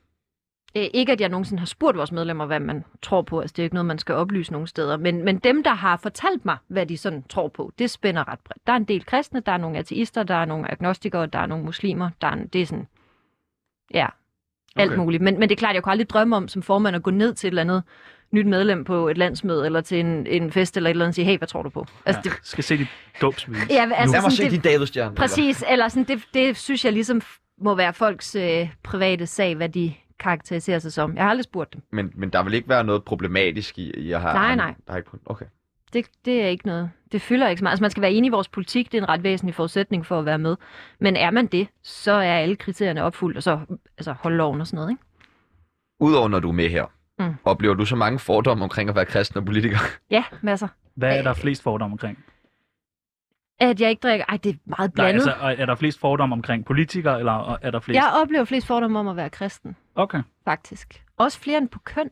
[0.74, 3.40] ikke, at jeg nogensinde har spurgt vores medlemmer, hvad man tror på.
[3.40, 4.96] Altså, det er ikke noget, man skal oplyse nogen steder.
[4.96, 8.38] Men, men dem, der har fortalt mig, hvad de sådan tror på, det spænder ret
[8.38, 8.66] bredt.
[8.66, 11.46] Der er en del kristne, der er nogle ateister, der er nogle agnostikere, der er
[11.46, 12.11] nogle muslimer.
[12.20, 12.87] Der er en, det er sådan,
[13.94, 14.06] ja,
[14.76, 14.98] alt Okay.
[15.02, 15.22] muligt.
[15.22, 17.35] Men, men det er klart, jeg kunne aldrig drømme om som formand at gå ned
[17.35, 17.83] til et eller andet
[18.33, 21.14] nyt medlem på et landsmøde, eller til en, en fest, eller et eller andet, og
[21.14, 21.87] sige, hey, hvad tror du på?
[22.06, 22.30] Altså, Ja.
[22.30, 22.88] det, Skal se dit
[23.22, 23.61] dåbsbevis.
[23.70, 25.14] ja, altså, Lad mig se det, Davidstjerner.
[25.14, 27.20] Præcis, eller sådan, det, det synes jeg ligesom
[27.59, 31.14] må være folks øh, private sag, hvad de karakteriserer sig som.
[31.16, 31.83] Jeg har aldrig spurgt dem.
[31.92, 34.35] Men, men der vil ikke være noget problematisk i, i at have...
[34.35, 34.74] Nej, nej.
[34.87, 35.44] Der er ikke, okay.
[35.92, 36.90] Det, det er ikke noget.
[37.12, 37.72] Det fylder ikke så meget.
[37.72, 38.92] Altså, man skal være enig i vores politik.
[38.92, 40.56] Det er en ret væsentlig forudsætning for at være med.
[41.00, 43.61] Men er man det, så er alle kriterierne opfyldt, og så
[43.98, 45.02] altså, holde loven og sådan noget, ikke?
[46.00, 46.85] Udover når du er med her,
[47.18, 47.35] Mm.
[47.44, 49.78] oplever du så mange fordomme omkring at være kristen og politiker?
[50.11, 50.68] Ja, masser.
[50.94, 52.18] Hvad er der flest fordomme omkring?
[53.61, 54.25] At jeg ikke drikker...
[54.29, 55.14] Ej, det er meget Nej, blandet.
[55.29, 57.96] altså, og er der flest fordomme omkring politikere, eller er der flest?
[57.96, 60.23] Jeg oplever flest fordomme om at være kristen, Okay.
[60.44, 61.03] faktisk.
[61.16, 62.11] Også flere end på køn.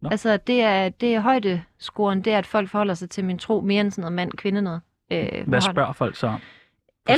[0.00, 0.08] Nå.
[0.10, 3.60] Altså, det er, det er højdescoren, det er, at folk forholder sig til min tro
[3.60, 4.80] mere end sådan noget mand-kvinde noget.
[5.12, 6.34] Øh, Hvad spørger folk så om?
[6.34, 6.40] Alt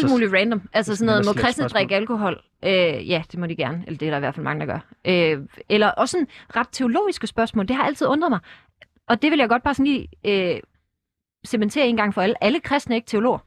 [0.03, 0.63] Altså, muligt random.
[0.73, 2.43] Altså sådan noget, må kristne drikke alkohol?
[2.65, 3.83] Øh, ja, det må de gerne.
[3.87, 4.79] Eller det er der i hvert fald mange, der gør.
[5.05, 7.69] Øh, eller også sådan ret teologiske spørgsmål.
[7.69, 8.41] Det har altid undret mig.
[9.09, 10.61] Og det vil jeg godt bare sådan lige øh,
[11.47, 12.45] cementere en gang for alle.
[12.45, 13.39] Alle kristne er ikke teologer.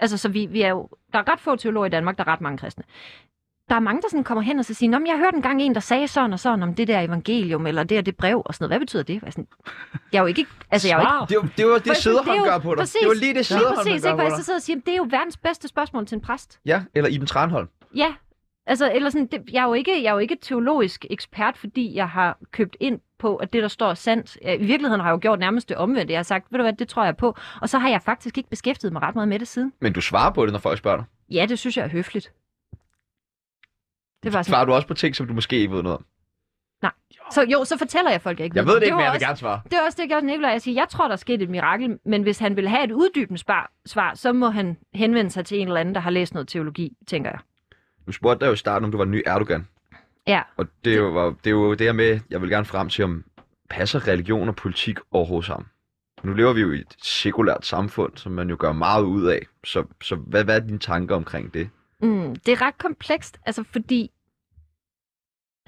[0.00, 0.88] Altså, så vi, vi er jo...
[1.12, 2.84] Der er ret få teologer i Danmark, der er ret mange kristne.
[3.68, 5.62] Der er mange, der sådan kommer hen og så siger, Nå, men jeg hørte engang
[5.62, 8.42] en, der sagde sådan og sådan om det der evangelium, eller det og det brev
[8.46, 8.70] og sådan noget.
[8.70, 9.14] Hvad betyder det?
[9.14, 9.46] Jeg er, sådan,
[10.12, 10.46] jeg er jo ikke...
[10.70, 11.34] Altså, jeg er jo ikke!
[11.34, 11.86] Det, var, det var det,
[12.30, 12.78] er jo- gør på dig.
[12.78, 12.96] præcis.
[13.00, 14.08] Det var lige det, præcis, gør ikke?
[14.08, 14.44] Hvor på jeg så dig.
[14.44, 16.60] sidder og siger, det er jo verdens bedste spørgsmål til en præst.
[16.66, 17.68] Ja, eller Iben Tranholm.
[17.94, 18.14] Ja,
[18.66, 21.94] altså, eller sådan, det, jeg, er jo ikke, jeg er jo ikke teologisk ekspert, fordi
[21.94, 24.36] jeg har købt ind på, at det, der står er sandt.
[24.36, 26.12] I virkeligheden har jeg jo gjort nærmest det omvendte.
[26.12, 27.36] Jeg har sagt, ved du hvad, det tror jeg på.
[27.60, 29.72] Og så har jeg faktisk ikke beskæftiget mig ret meget med det siden.
[29.80, 31.06] Men du svarer på det, når folk spørger dig.
[31.30, 32.32] Ja, det synes jeg er høfligt.
[34.22, 34.44] Det var sådan.
[34.44, 36.04] Svarer du også på ting, som du måske ikke ved noget om?
[37.30, 39.12] Så jo, så fortæller jeg folk, jeg ikke Jeg ved det ikke, var men jeg
[39.12, 39.60] vil også, gerne svare.
[39.64, 40.50] Det er også det, jeg gjorde Nicolaj.
[40.50, 42.92] Jeg siger, jeg tror, der er sket et mirakel, men hvis han vil have et
[42.92, 43.40] uddybende
[43.86, 46.96] svar, så må han henvende sig til en eller anden, der har læst noget teologi,
[47.06, 47.38] tænker jeg.
[48.06, 49.68] Du spurgte dig jo i starten, om du var den nye Erdogan.
[50.26, 52.88] Ja, Og det er jo, det er jo det her med, jeg vil gerne frem
[52.88, 53.24] til, om
[53.70, 55.68] passer religion og politik overhovedet sammen?
[56.22, 59.46] Nu lever vi jo i et sekulært samfund, som man jo gør meget ud af.
[59.64, 61.70] Så, så hvad, hvad er dine tanker omkring det?
[62.00, 64.10] Mm, det er ret komplekst, altså fordi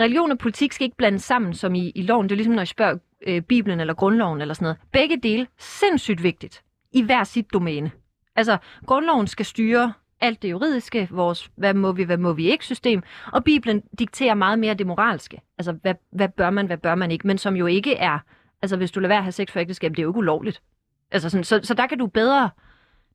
[0.01, 2.29] religion og politik skal ikke blandes sammen, som i, i loven.
[2.29, 4.79] Det er ligesom, når jeg spørger øh, Bibelen eller grundloven eller sådan noget.
[4.92, 7.90] Begge dele, sindssygt vigtigt, i hver sit domæne.
[8.37, 12.64] Altså, grundloven skal styre alt det juridiske, vores hvad må vi, hvad må vi ikke
[12.64, 13.02] system,
[13.33, 15.40] og Bibelen dikterer meget mere det moralske.
[15.59, 18.18] Altså, hvad, hvad bør man, hvad bør man ikke, men som jo ikke er,
[18.62, 20.62] altså hvis du lader være at have sex for ægteskab, det er jo ikke ulovligt.
[21.11, 22.50] Altså sådan, så, så der kan du bedre,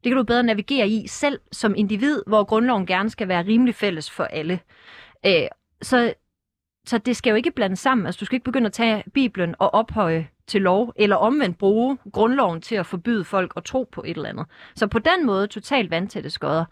[0.03, 3.75] det kan du bedre navigere i selv som individ, hvor grundloven gerne skal være rimelig
[3.75, 4.59] fælles for alle.
[5.25, 5.47] Øh,
[5.81, 6.13] så
[6.85, 8.05] så det skal jo ikke blandes sammen.
[8.05, 11.97] Altså, du skal ikke begynde at tage Bibelen og ophøje til lov, eller omvendt bruge
[12.13, 14.45] grundloven til at forbyde folk at tro på et eller andet.
[14.75, 16.65] Så på den måde totalt vandtætte skodder.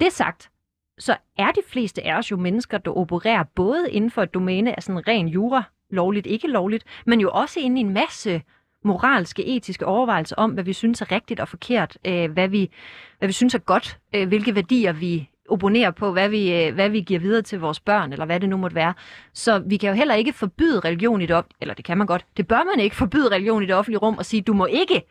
[0.00, 0.50] Det sagt,
[0.98, 4.76] så er de fleste af os jo mennesker, der opererer både inden for et domæne
[4.76, 8.42] af sådan ren jura, lovligt, ikke lovligt, men jo også inde i en masse
[8.84, 12.70] moralske, etiske overvejelser om, hvad vi synes er rigtigt og forkert, øh, hvad, vi,
[13.18, 16.88] hvad vi synes er godt, øh, hvilke værdier vi opponerer på, hvad vi, øh, hvad
[16.88, 18.94] vi giver videre til vores børn, eller hvad det nu måtte være.
[19.34, 22.06] Så vi kan jo heller ikke forbyde religion i det op, eller det kan man
[22.06, 24.66] godt, det bør man ikke forbyde religion i det offentlige rum og sige, du må
[24.66, 25.02] ikke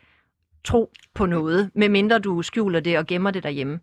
[0.64, 3.80] tro på noget, medmindre du skjuler det og gemmer det derhjemme.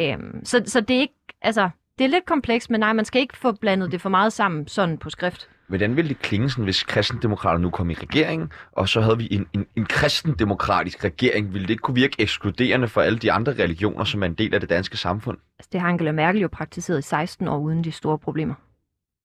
[0.00, 3.20] Øhm, så, så det er ikke, altså, det er lidt komplekst, men nej, man skal
[3.20, 5.48] ikke få blandet det for meget sammen sådan på skrift.
[5.68, 9.28] Hvordan ville det klinge, sådan, hvis kristendemokraterne nu kom i regeringen, og så havde vi
[9.30, 11.52] en, en, en kristendemokratisk regering?
[11.52, 14.54] Ville det ikke kunne virke ekskluderende for alle de andre religioner, som er en del
[14.54, 15.38] af det danske samfund?
[15.58, 18.54] Altså, det har Angela Merkel jo praktiseret i 16 år uden de store problemer.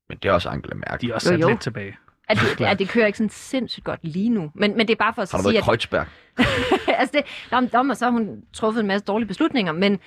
[0.09, 1.01] Men det er også Angela Merkel.
[1.01, 1.49] De er også Jo, sat jo.
[1.49, 1.97] lidt tilbage.
[2.29, 4.51] At det, at det kører ikke sådan sindssygt godt lige nu.
[4.55, 6.05] Men, men det er bare for at Har du sige, været i at Kreuzberg?
[7.01, 9.99] altså det, om, om, og så har hun truffet en masse dårlige beslutninger, men,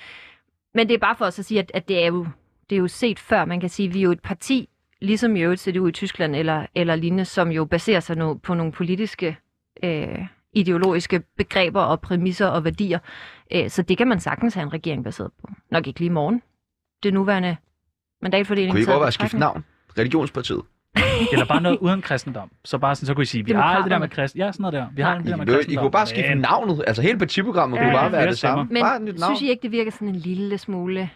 [0.75, 2.27] men det er bare for at sige, at, at det, er jo,
[2.69, 3.45] det er jo set før.
[3.45, 4.69] Man kan sige, at vi er jo et parti,
[5.01, 8.53] ligesom i øvrigt CDU i Tyskland eller, eller lignende, som jo baserer sig no, på
[8.53, 9.37] nogle politiske,
[9.83, 12.99] øh, ideologiske begreber og præmisser og værdier.
[13.53, 15.49] Øh, så det kan man sagtens have en regering baseret på.
[15.71, 16.41] Nok ikke lige i morgen.
[17.03, 17.57] Det nuværende
[18.21, 18.71] mandatfordeling.
[18.71, 19.65] Kunne I taget godt være i at skifte navn?
[19.97, 20.61] Religionspartiet?
[21.33, 22.51] Eller bare noget uden kristendom.
[22.65, 24.41] Så bare sådan, så kunne I sige, vi har det der med kristen.
[24.41, 24.87] Ja, sådan noget der.
[24.95, 25.83] Vi har det der med I, I kristendom.
[25.83, 26.83] kunne bare skifte navnet.
[26.87, 28.67] Altså hele partiprogrammet Ja, kunne bare være det samme.
[28.71, 29.35] Men bare et nyt navn.
[29.35, 31.09] synes I ikke, det virker sådan en lille smule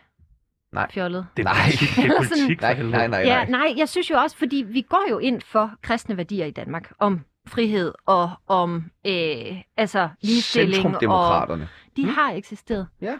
[0.73, 0.91] Nej.
[0.91, 1.27] fjollet?
[1.37, 1.61] Det er Nej.
[1.65, 2.91] politik, det er politik Nej, helvede.
[2.97, 3.45] nej, nej, Ja, nej.
[3.45, 6.91] nej, jeg synes jo også, fordi vi går jo ind for kristne værdier i Danmark,
[6.99, 9.13] om frihed og om øh,
[9.77, 11.67] altså ligestilling, og Centrumdemokraterne.
[11.95, 12.87] de har eksisteret.
[13.01, 13.13] Ja.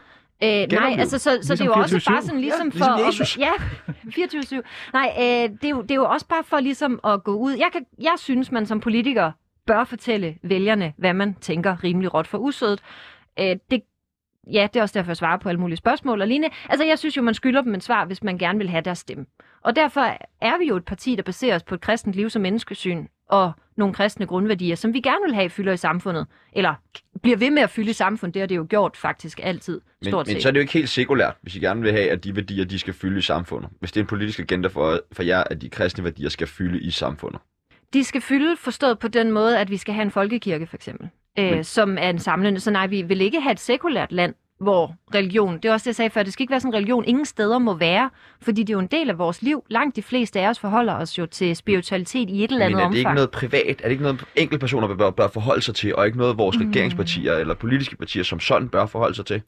[0.44, 2.12] Øh, nej, altså så, så Ligesom det er jo også 24/7.
[2.14, 3.06] bare sådan ligesom Ja, ligesom for...
[3.08, 3.38] Jesus.
[3.38, 3.52] At, ja,
[4.62, 4.62] 24-7.
[4.94, 5.24] Nej, øh,
[5.62, 7.52] det, er jo, det er jo også bare for ligesom at gå ud.
[7.54, 9.32] Jeg, kan, jeg synes, man som politiker
[9.68, 12.82] bør fortælle vælgerne, hvad man tænker rimelig råt for usødet.
[13.40, 13.82] Øh, det,
[14.54, 16.56] ja, det er også derfor, jeg svarer på alle mulige spørgsmål og lignende.
[16.70, 18.98] Altså, jeg synes jo, man skylder dem et svar, hvis man gerne vil have deres
[18.98, 19.26] stemme.
[19.62, 22.42] Og derfor er vi jo et parti, der baserer os på et kristent liv som
[22.42, 26.28] menneskesyn og nogle kristne grundværdier, som vi gerne vil have fylder i samfundet.
[26.54, 26.74] Eller
[27.22, 28.34] bliver ved med at fylde i samfundet.
[28.34, 30.44] Det har det jo gjort faktisk altid, Men, stort men set.
[30.44, 32.66] så er det jo ikke helt sekulært, hvis I gerne vil have, at de værdier,
[32.66, 33.70] de skal fylde i samfundet.
[33.80, 36.80] Hvis det er en politisk agenda for, for jer, at de kristne værdier skal fylde
[36.80, 37.42] i samfundet.
[37.94, 41.10] De skal fylde forstået på den måde, at vi skal have en folkekirke, for eksempel,
[41.40, 42.60] øh, Men- som er en samlende.
[42.60, 45.88] Så nej, vi vil ikke have et sekulært land, hvor religion, det er også det,
[45.88, 48.10] jeg sagde før, det skal ikke være sådan, religion ingen steder må være,
[48.42, 49.64] fordi det er jo en del af vores liv.
[49.70, 52.86] Langt de fleste af os forholder os jo til spiritualitet i et eller Men andet
[52.86, 53.16] er det ikke omfang.
[53.16, 53.66] noget privat?
[53.68, 56.68] Er det ikke noget, enkeltpersoner bør, bør forholde sig til, og ikke noget, vores Mm.
[56.70, 59.42] regeringspartier eller politiske partier som sådan bør forholde sig til?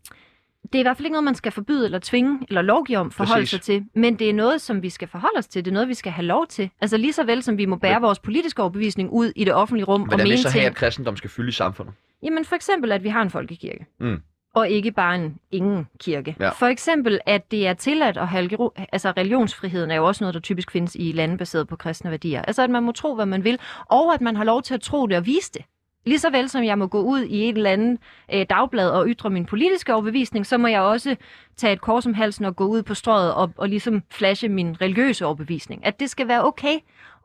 [0.64, 3.12] Det er i hvert fald ikke noget, man skal forbyde eller tvinge eller lovgive om
[3.12, 3.50] forholde Præcis.
[3.50, 5.66] sig til, men det er noget, som vi skal forholde os til.
[5.66, 6.70] Det er noget, vi skal have lov til.
[6.82, 9.54] Altså lige så vel som vi må bære Men- vores politiske overbevisning ud i det
[9.54, 10.66] offentlige rum og mene vil så have, ting.
[10.70, 11.94] at kristendom skal fylde i samfundet?
[12.24, 13.86] Jamen for eksempel, at vi har en folkekirke.
[14.00, 14.22] Mm.
[14.54, 16.36] Og ikke bare en ingen kirke.
[16.40, 16.50] Ja.
[16.50, 18.50] For eksempel, at det er tilladt at have
[18.92, 22.42] altså religionsfriheden er jo også noget, der typisk findes i lande baseret på kristne værdier.
[22.42, 24.82] Altså at man må tro, hvad man vil, og at man har lov til at
[24.82, 25.66] tro det og vise det.
[26.06, 28.00] Lige så vel som jeg må gå ud i et eller andet
[28.34, 31.16] øh, dagblad og ytre min politiske overbevisning, så må jeg også
[31.58, 34.82] tage et kors om halsen og gå ud på strøget og, og ligesom flashe min
[34.82, 35.86] religiøse overbevisning.
[35.86, 36.80] At det skal være okay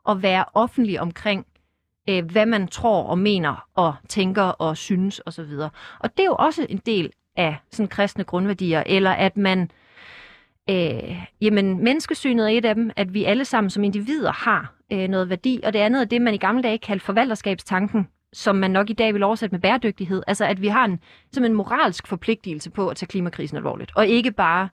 [0.09, 1.45] at være offentlig omkring,
[2.09, 5.41] øh, hvad man tror og mener og tænker og synes osv.
[5.41, 9.71] Og, og det er jo også en del af sådan kristne grundværdier, eller at man,
[10.69, 15.07] øh, jamen menneskesynet er et af dem, at vi alle sammen som individer har øh,
[15.07, 18.71] noget værdi, og det andet er det, man i gamle dage kaldte forvalterskabstanken, som man
[18.71, 20.23] nok i dag vil oversætte med bæredygtighed.
[20.27, 20.99] Altså at vi har en,
[21.33, 24.69] som en moralsk forpligtelse på at tage klimakrisen alvorligt, og ikke bare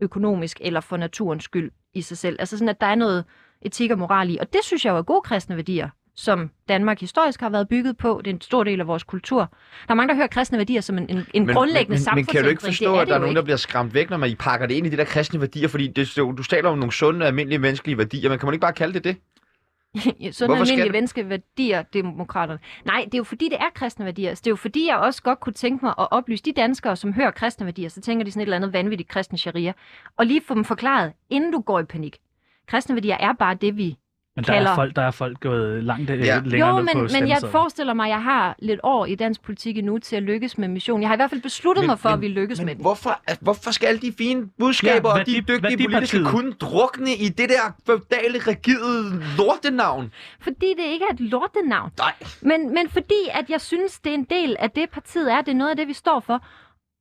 [0.00, 2.36] økonomisk eller for naturens skyld i sig selv.
[2.38, 3.24] Altså sådan, at der er noget
[3.62, 7.00] etik og moral i, og det synes jeg jo er gode kristne værdier, som Danmark
[7.00, 8.20] historisk har været bygget på.
[8.24, 9.38] Det er en stor del af vores kultur.
[9.40, 9.46] Der
[9.88, 12.42] er mange, der hører kristne værdier som en, en, en grundlæggende men, men, men kan
[12.42, 12.74] du ikke samfundsændring.
[12.74, 13.44] forstå, det er at der er nogen, der ikke.
[13.46, 15.68] bliver skræmt væk, når man I pakker det ind i de der kristne værdier?
[15.68, 18.72] Fordi det, du taler om nogle sunde, almindelige menneskelige værdier, men kan man ikke bare
[18.72, 19.16] kalde det det?
[20.32, 22.58] Sådan Hvorfor skal almindelige venske værdier, demokraterne.
[22.84, 24.34] Nej, det er jo fordi, det er kristne værdier.
[24.34, 26.96] Så det er jo fordi, jeg også godt kunne tænke mig at oplyse de danskere,
[26.96, 29.72] som hører kristne værdier, så tænker de sådan et eller andet vanvittigt kristen sharia,
[30.16, 32.18] og lige få dem forklaret, inden du går i panik.
[32.66, 33.96] Kristne værdier er bare det, vi
[34.36, 36.40] Men der kalder- er, folk, der er folk gået langt øh, Ja.
[36.44, 39.14] længere jo, ned på men, men jeg forestiller mig, at jeg har lidt år i
[39.14, 41.02] dansk politik endnu til at lykkes med missionen.
[41.02, 42.74] Jeg har i hvert fald besluttet Men- mig for, men- at vi lykkes med Men
[42.76, 42.82] den.
[42.82, 45.90] hvorfor, at, hvorfor skal alle de fine budskaber Ja, og de dygtige værdipartiet.
[45.90, 50.12] politiske kun drukne i det der feudale, rigide lortenavn?
[50.40, 51.90] Fordi det ikke er et lortenavn.
[51.98, 52.12] Nej.
[52.40, 55.40] Men, men fordi, at jeg synes, det er en del af det, partiet er.
[55.40, 56.42] Det er noget af det, vi står for.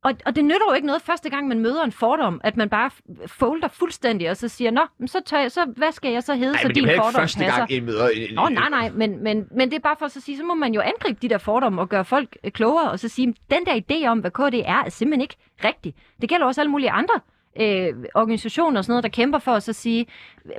[0.05, 2.69] Og, og det nytter jo ikke noget første gang, man møder en fordom, at man
[2.69, 2.91] bare
[3.27, 6.35] folder fuldstændig, og så siger, nå, men så, tør jeg, så hvad skal jeg så
[6.35, 7.57] hedde, Nej, så din er ikke fordom første passer?
[7.57, 10.05] gang, en møder en, en, Nå, nej, nej, men, men, men det er bare for
[10.05, 12.51] at så sige, så må man jo angribe de der fordomme og gøre folk øh,
[12.51, 15.95] klogere, og så sige, den der idé om, hvad KD er, er simpelthen ikke rigtig.
[16.21, 17.19] Det gælder også alle mulige andre
[17.61, 20.05] øh, organisationer og sådan noget, der kæmper for at så sige,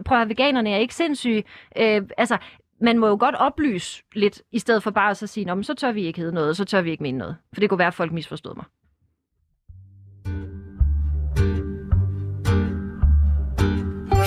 [0.04, 1.44] prøv at veganerne er ikke sindssyge.
[1.78, 2.38] Øh, altså,
[2.80, 5.64] man må jo godt oplyse lidt, i stedet for bare at så sige, Nå, men
[5.64, 7.36] så tør vi ikke hedde noget, og så tør vi ikke mene noget.
[7.52, 8.64] For det kunne være, at folk misforstod mig.–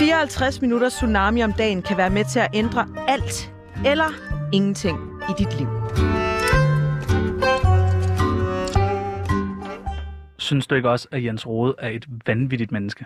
[0.09, 3.53] 54 minutter tsunami om dagen kan være med til at ændre alt
[3.85, 4.11] eller
[4.53, 4.97] ingenting
[5.29, 5.67] i dit liv.
[10.37, 13.05] Synes du ikke også, at Jens Rode er et vanvittigt menneske?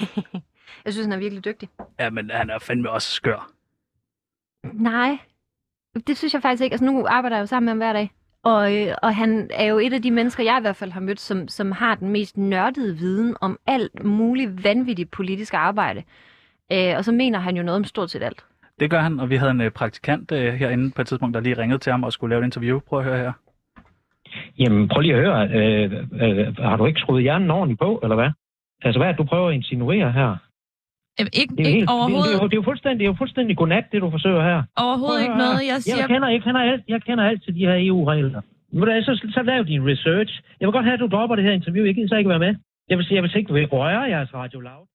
[0.84, 1.68] Jeg synes, han er virkelig dygtig.
[1.98, 3.50] Ja, men han er fandme også skør.
[4.72, 5.18] Nej,
[6.06, 6.74] det synes jeg faktisk ikke.
[6.74, 8.10] Altså, nu arbejder jeg jo sammen med ham hver dag.
[8.44, 11.00] Og, øh, og han er jo et af de mennesker, jeg i hvert fald har
[11.00, 16.02] mødt, som, som har den mest nørdede viden om alt muligt vanvittigt politisk arbejde.
[16.72, 18.44] Øh, og så mener han jo noget om stort set alt.
[18.80, 21.40] Det gør han, og vi havde en øh, praktikant øh, herinde på et tidspunkt, der
[21.40, 22.78] lige ringede til ham og skulle lave et interview.
[22.78, 23.32] Prøv at høre her.
[24.58, 25.48] Jamen, prøv lige at høre.
[25.48, 28.30] Øh, øh, har du ikke skruet hjernen ordentligt på, eller hvad?
[28.82, 30.36] Altså, hvad er det, du prøver at insinuere her?
[31.18, 33.18] Ikke, Det er, ikke overhovedet, det, er jo, det er jo fuldstændig, det er jo
[33.18, 34.62] fuldstændig godnat, det du forsøger her.
[34.76, 35.60] overhovedet ikke noget.
[35.72, 38.40] Jeg siger, Jeg kender, jeg kender, alt, jeg kender alt til de her EU-regler.
[38.72, 40.32] Hvad, Så, så lav din research.
[40.60, 41.84] Jeg vil godt have, at du dropper det her interview.
[41.84, 42.54] Jeg gider så ikke være med.
[42.88, 44.86] Jeg vil sige, jeg vil ikke, du vil røre jeres Radio Loud.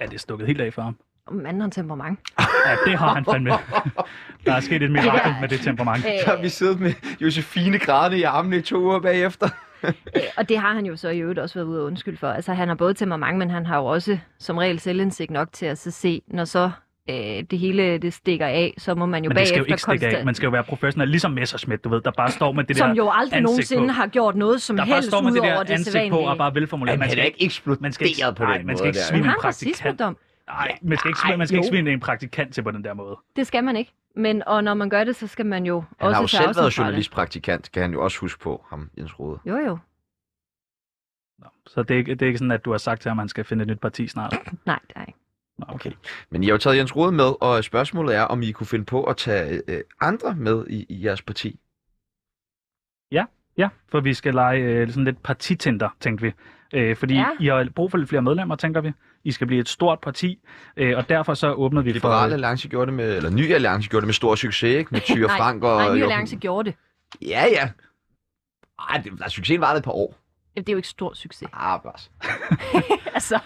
[0.00, 0.96] Er det stukket helt af for ham?
[1.30, 2.18] Manden har temperament.
[2.66, 3.50] Ja, det har han fandme.
[4.46, 6.04] Der er sket et mirakel med det temperament.
[6.24, 9.48] Så har vi siddet med Josefine grædende i armene i to uger bagefter.
[10.16, 12.28] Øh, og det har han jo så i øvrigt også været ude og undskylde for.
[12.28, 15.66] Altså, han har både temperament, men han har jo også som regel selvindsigt nok til
[15.66, 16.70] at så se, når så
[17.10, 17.16] øh,
[17.50, 20.00] det hele det stikker af, så må man jo Men det skal jo bagefter ikke
[20.02, 20.24] stikke af.
[20.24, 22.88] Man skal jo være professionel, ligesom Messerschmidt, du ved, der bare står med det som
[22.88, 23.92] der jo aldrig ansigt nogensinde på.
[23.92, 26.18] har gjort noget som Der helst står med ud det der over det ansigt på
[26.18, 26.98] og bare velformuleret.
[26.98, 29.26] Man skal ikke eksploderet man skal ikke, på nej, den man skal måde ikke svine
[29.26, 30.00] en praktikant.
[30.48, 33.16] Nej, man skal ikke, man skal ikke svine en praktikant til på den der måde.
[33.36, 33.92] Det skal man ikke.
[34.14, 36.56] Men og når man gør det, så skal man jo Han også har jo selv
[36.56, 39.38] været journalistpraktikant, kan han jo også huske på, ham Jens Rode.
[39.46, 39.78] Jo, jo.
[41.38, 43.18] Nå, Så det er, ikke, det er ikke sådan, at du har sagt til ham,
[43.18, 44.36] at man skal finde et nyt parti snart.
[44.66, 45.18] Nej, det er ikke.
[45.58, 45.92] Nå, okay.
[46.30, 48.84] Men I har jo taget Jens Rode med, og spørgsmålet er, om I kunne finde
[48.84, 51.60] på at tage øh, andre med i, i jeres parti.
[53.58, 56.32] Ja, for vi skal lege øh, sådan lidt partitinder, tænkte vi.
[56.72, 57.28] Øh, fordi Ja.
[57.40, 58.92] I har brug for lidt flere medlemmer, tænker vi.
[59.24, 60.38] I skal blive et stort parti,
[60.76, 62.34] øh, og derfor så åbner vi Liberale for...
[62.34, 64.88] Alliance gjorde det med, eller Ny Alliance gjorde det med stor succes, ikke?
[64.90, 65.76] Med Tyre Nej, Frank og...
[65.76, 66.78] Nej, Ny Alliance gjorde det.
[67.22, 67.70] Ja, ja.
[68.90, 70.14] Ej, det, der, succesen var det et par år.
[70.56, 71.48] Det er jo ikke stor succes.
[71.52, 72.10] Ah, bas.
[73.14, 73.38] altså,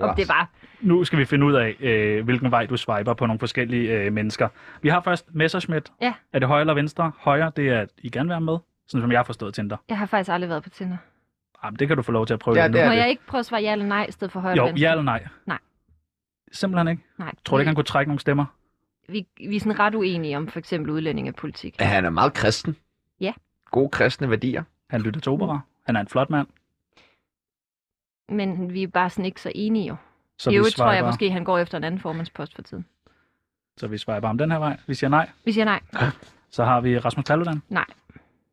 [0.00, 0.50] om det var...
[0.80, 4.12] Nu skal vi finde ud af, øh, hvilken vej du swiper på nogle forskellige øh,
[4.12, 4.48] mennesker.
[4.82, 5.92] Vi har først Messerschmidt.
[6.00, 6.14] Ja.
[6.32, 7.12] Er det højre eller venstre?
[7.18, 9.76] Højre, det er, at I gerne vil være med, sådan som jeg har forstået Tinder.
[9.88, 10.96] Jeg har faktisk aldrig været på Tinder.
[11.64, 12.98] Jamen, det kan du få lov til at prøve Ja, det er Må det.
[12.98, 14.80] jeg ikke prøve at svare ja eller nej, i stedet for højre Jo, venstre?
[14.80, 15.26] ja eller nej?
[15.46, 15.58] Nej.
[16.52, 17.02] Simpelthen ikke.
[17.18, 17.32] Nej.
[17.44, 18.44] Tror du ikke, han kunne trække nogle stemmer?
[19.08, 21.80] vi, vi er sådan ret uenige om for eksempel udlændingepolitik.
[21.80, 22.76] Ja, han er meget kristen.
[23.20, 23.32] Ja.
[23.70, 24.62] Gode kristne værdier.
[24.90, 25.60] Han lytter til opera.
[25.86, 26.46] Han er en flot mand.
[28.28, 29.96] Men vi er bare sådan ikke så enige jo.
[30.38, 32.62] Så I vi, øvrigt tror jeg swiper, måske, han går efter en anden formandspost for
[32.62, 32.86] tiden.
[33.76, 34.76] så vi swiper om den her vej.
[34.86, 35.30] Vi siger nej.
[35.44, 35.80] Vi siger nej.
[36.50, 37.62] Så har vi Rasmus Paludan.
[37.68, 37.84] Nej.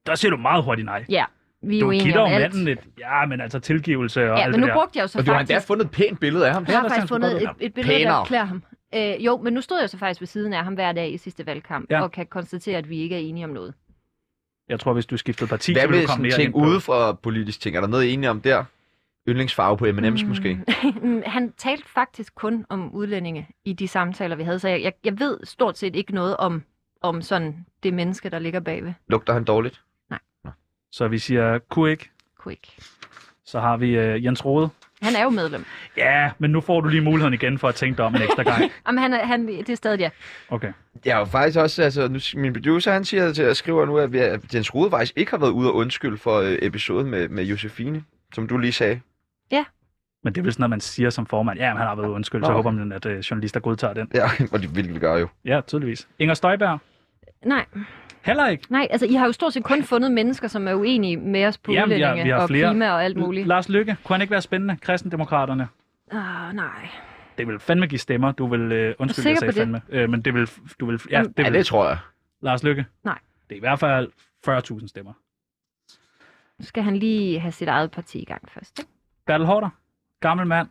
[0.06, 1.06] Der siger du meget hurtigt nej.
[1.10, 1.26] Ja,
[1.62, 2.43] vi er Du uenige kigger om jo alt.
[2.43, 2.80] manden lidt.
[3.00, 4.80] Ja, men altså tilgivelse og Ja, alt men nu det der.
[4.80, 5.67] brugte jeg jo så Og du har endda faktisk...
[5.67, 6.65] fundet et pænt billede af ham.
[6.67, 8.26] Jeg har der faktisk fundet et, et billede, der Pænere.
[8.26, 8.63] klæder ham.
[8.96, 11.17] Øh, jo, men nu stod jeg så faktisk ved siden af ham hver dag i
[11.17, 12.02] sidste valgkamp, Ja.
[12.02, 13.74] og kan konstatere, at vi ikke er enige om noget.
[14.70, 17.13] Jeg tror, hvis du skiftede parti, Hvad så ville du komme mere ting ude fra
[17.13, 17.76] politisk ting?
[17.76, 18.63] Er der noget enige om der?
[19.30, 20.28] Yndlingsfarve på M&M's Mm.
[20.28, 20.60] måske?
[21.26, 25.20] han talte faktisk kun om udlændinge i de samtaler, vi havde, så jeg, jeg, jeg
[25.20, 26.63] ved stort set ikke noget om,
[27.02, 28.93] om sådan det menneske, der ligger bagved.
[29.10, 29.82] Lugter han dårligt?
[30.91, 32.10] Så vi siger kunne ikke.
[32.39, 32.76] Kunne ikke.
[33.45, 34.69] Så har vi uh, Jens Rode.
[35.02, 35.65] Han er jo medlem.
[35.97, 38.43] Ja, men nu får du lige muligheden igen for at tænke dig om en ekstra
[38.43, 38.63] gang.
[38.88, 40.10] Jamen, han er, han, det er stadig ja.
[40.50, 40.73] Okay.
[41.06, 43.97] Jeg har jo faktisk også, altså, nu, min producer, han siger til at skrive nu,
[43.97, 47.10] at, vi, at Jens Rode faktisk ikke har været ude og undskylde for øh, episoden
[47.10, 49.02] med, med Josefine, som du lige sagde.
[50.28, 52.10] Men det er vel sådan, at man siger som formand, ja, men han har været
[52.10, 52.63] undskyld, så Nå, jeg okay.
[52.63, 54.12] håber man, at uh, journalister godtager den.
[54.13, 55.28] Ja, og det vil vi gøre jo.
[55.45, 56.08] Ja, tydeligvis.
[56.19, 56.80] Inger Støjberg.
[57.45, 57.65] Nej,
[58.28, 58.66] Heller ikke.
[58.70, 61.58] nej, altså I har jo stort set kun fundet mennesker, som er uenige med os
[61.58, 62.70] på Jamen, vi har- udlændinge vi har og flere.
[62.72, 63.48] klima og alt muligt.
[63.48, 63.98] Lars Lykke.
[64.04, 64.78] Kunne han ikke være spændende?
[64.82, 65.68] Kristendemokraterne.
[66.12, 66.90] Ah, nej.
[67.38, 68.32] Det vil fandme give stemmer.
[68.32, 69.82] Du vil, øh, undskyld, sikker jeg sagde på det?
[69.90, 70.02] fandme.
[70.04, 71.98] Øh, men det vil, du vil, ja, Jamen, det Ja, vil, det tror jeg.
[72.42, 72.86] Lars Lykke.
[73.04, 73.20] Nej.
[73.50, 74.12] Det er i hvert fald
[74.46, 75.13] 40.000 stemmer.
[76.60, 78.80] Nu skal han lige have sit eget parti i gang først.
[78.80, 78.92] Ikke?
[79.26, 79.70] Bertel Hårder.
[80.20, 80.68] Gammel mand.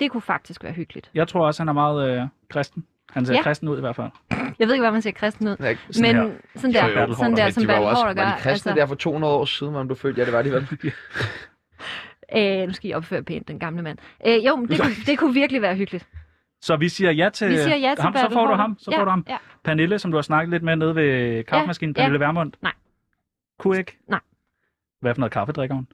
[0.00, 1.10] Det kunne faktisk være hyggeligt.
[1.14, 2.84] Jeg tror også, han er meget øh, kristen.
[3.12, 3.42] Han ser Ja.
[3.42, 4.10] kristen ud i hvert fald.
[4.58, 5.56] Jeg ved ikke, hvad man siger kristen ud.
[5.60, 5.76] Ja?
[5.90, 6.36] Sådan Men her.
[6.56, 7.14] sådan der, Jo, jo.
[7.14, 8.22] sådan der som de Bertel også, Hårder gør.
[8.24, 10.18] var de kristne der for 200 år siden, hvor man blev født?
[10.18, 10.68] Ja, det var de vel.
[12.36, 13.98] øh, nu skal I opføre pænt, den gamle mand.
[14.26, 16.06] Øh, jo, men det kunne, det kunne virkelig være hyggeligt.
[16.62, 18.76] Så vi siger ja til, Vi siger ja til ham, så får du ham.
[18.78, 19.24] Så ja, får du ham.
[19.28, 19.36] Ja.
[19.64, 21.94] Pernille, som du har snakket lidt med nede ved kaffemaskinen.
[21.96, 22.06] Ja, ja.
[22.06, 22.52] Pernille Vermund.
[22.62, 22.72] Nej.
[23.58, 23.98] Kunne ikke?
[24.08, 24.20] Nej.
[25.00, 25.86] Hvad for noget kaffe drikker hun?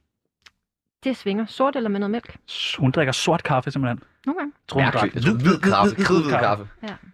[1.05, 1.47] Det svinger.
[1.47, 2.37] Sort eller med noget mælk?
[2.79, 4.03] Hun drikker sort kaffe simpelthen.
[4.27, 4.53] Nogle gange.
[4.69, 5.95] Tror hun drak tror, hvid kaffe.
[6.05, 6.69] Kridhvid kaffe.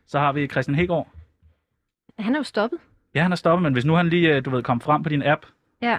[0.07, 1.09] Så har vi Christian Hegård.
[2.19, 2.79] Han er jo stoppet.
[3.15, 5.09] Ja, han er stoppet, men hvis nu han lige, øh, du ved, kom frem på
[5.09, 5.47] din app,
[5.83, 5.99] Ja.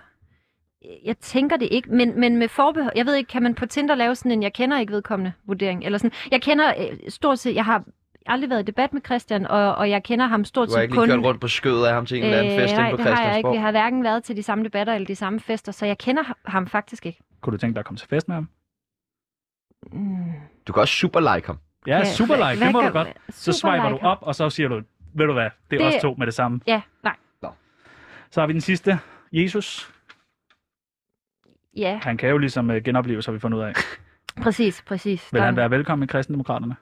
[1.05, 2.93] Jeg tænker det ikke, men, men med forbehold.
[2.95, 5.85] Jeg ved ikke, kan man på Tinder lave sådan en, jeg kender ikke vedkommende vurdering?
[5.85, 6.11] Eller sådan.
[6.31, 7.83] Jeg kender øh, stort set, jeg har
[8.25, 10.83] aldrig været i debat med Christian, og, og jeg kender ham stort Du har set
[10.83, 11.07] ikke kun...
[11.07, 13.03] kørt rundt på skødet af ham til en eller anden fest Øh, nej, inde på
[13.03, 13.47] det har jeg ikke.
[13.47, 13.53] Christiansborg?
[13.53, 16.23] Vi har hverken været til de samme debatter eller de samme fester, så jeg kender
[16.45, 17.19] ham faktisk ikke.
[17.41, 18.49] Kunne du tænke dig at komme til fest med ham?
[19.91, 20.31] Mm.
[20.67, 21.57] Du kan også super like ham.
[21.87, 23.07] Ja, Hvad- super like, hvad det må du godt.
[23.29, 24.81] Så swiper like du op, og så siger du,
[25.13, 26.59] ved du hvad, det er Det- os to med det samme.
[26.67, 27.15] Ja, nej.
[28.33, 28.99] Så har vi den sidste,
[29.31, 29.93] Jesus.
[31.77, 33.73] Ja, Han kan jo ligesom uh, genopleve, så vi fundet ud af.
[34.43, 35.33] præcis, præcis.
[35.33, 36.75] Vil Der- han være velkommen i kristendemokraterne?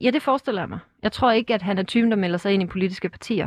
[0.00, 0.78] Ja, det forestiller jeg mig.
[1.02, 3.46] Jeg tror ikke, at han er typen, der melder sig ind i politiske partier.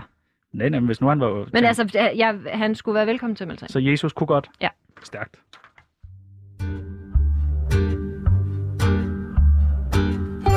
[0.52, 1.48] Nej, nej, men hvis nu han var...
[1.54, 3.72] Men altså, jeg, han skulle være velkommen til at melde sig ind.
[3.72, 4.50] Så Jesus kunne godt?
[4.62, 4.70] Ja.
[5.04, 5.40] Stærkt.–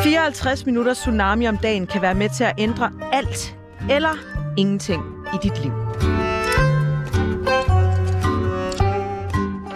[0.03, 3.59] 54 minutter tsunami om dagen kan være med til at ændre alt
[3.91, 4.15] eller
[4.59, 5.03] ingenting
[5.35, 5.73] i dit liv.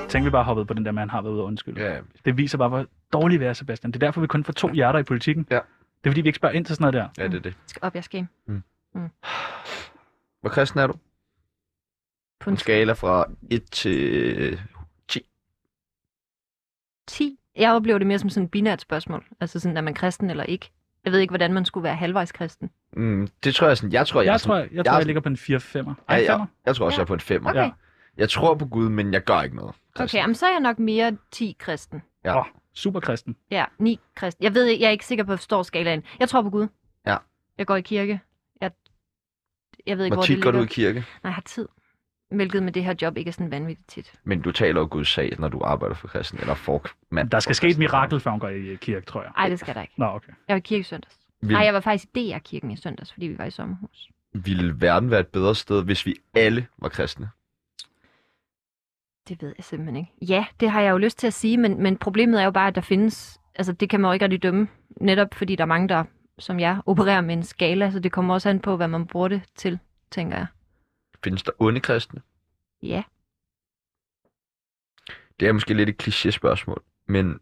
[0.09, 1.83] Tænk, vi bare hoppede på den der han har været ude og undskylde.
[1.83, 3.93] Ja, Det viser bare, hvor dårlig vi er, Sebastian.
[3.93, 5.47] Det er derfor, vi kun får to hjerter i politikken.
[5.51, 5.55] Ja.
[5.55, 7.23] Det er fordi, vi ikke spørger ind til sådan noget der.
[7.23, 7.51] ja, det er det.
[7.51, 8.63] Jeg skal op, jeg skal ind.
[10.41, 10.95] Hvor kristen er du?
[12.41, 14.61] På En en skala fra 1 til
[17.07, 17.39] 10.
[17.57, 19.25] Jeg oplever det mere som sådan et binært spørgsmål.
[19.41, 20.71] Altså sådan, er man kristen eller ikke?
[21.05, 22.71] Jeg ved ikke, hvordan man skulle være halvvejs kristen.
[22.93, 24.85] Mm, det tror jeg sådan, jeg tror, jeg, Jeg, er jeg sådan, tror, jeg, jeg,
[24.85, 25.95] tror, jeg- jeg ligger på en 4-5'er.
[26.09, 26.33] Ja, Ej, ja.
[26.33, 26.47] femmer.
[26.67, 26.99] jeg tror også, Ja.
[26.99, 27.51] jeg er på en femmer.
[27.51, 27.61] Okay.
[27.61, 27.71] Ja.
[28.17, 29.75] Jeg tror på Gud, men jeg gør ikke noget.
[29.97, 32.03] Okay, jamen, så er jeg nok mere 10 kristen.
[32.25, 32.39] Ja.
[32.39, 33.37] Åh, super kristen.
[33.51, 34.45] Ja, 9 kristen.
[34.45, 36.03] Jeg ved ikke, jeg er ikke sikker på, at jeg forstår skalaen.
[36.21, 36.67] Jeg tror på Gud.
[37.07, 37.17] Ja.
[37.59, 38.21] Jeg går i kirke.
[38.61, 38.71] Jeg,
[39.87, 40.99] jeg ved ikke, Hvor hvor tit det går du i kirke?
[40.99, 41.69] Nej, jeg har tid.
[42.31, 44.13] Hvilket med det her job ikke er sådan vanvittigt tit.
[44.25, 47.31] Men du taler jo Guds sag, når du arbejder for kristen, eller for mand.
[47.31, 49.33] Der skal ske et mirakel, før hun går i kirke, tror jeg.
[49.37, 49.95] Nej, det skal der ikke.
[49.97, 50.33] Nå, okay.
[50.49, 51.17] Jeg var i kirke i søndags.
[51.41, 54.09] Vil, Nej, jeg var faktisk i DR-kirken i søndags, fordi vi var i sommerhus.
[54.33, 57.29] Ville verden være et bedre sted, hvis vi alle var kristne?
[59.29, 60.13] Det ved jeg simpelthen ikke.
[60.23, 62.69] Ja, det har jeg jo lyst til at sige, men, men problemet er jo bare,
[62.69, 63.41] at der findes...
[63.55, 64.69] Altså, det kan man jo ikke rigtig dømme.
[65.01, 66.05] Netop fordi der er mange, der,
[66.39, 69.29] som jeg, opererer med en skala, så det kommer også an på, hvad man bruger
[69.29, 69.79] det til,
[70.11, 70.47] tænker jeg.
[71.25, 72.21] Findes der onde kristne?
[72.83, 73.03] Ja.
[75.41, 77.39] Det er måske lidt et kliché-spørgsmål, men...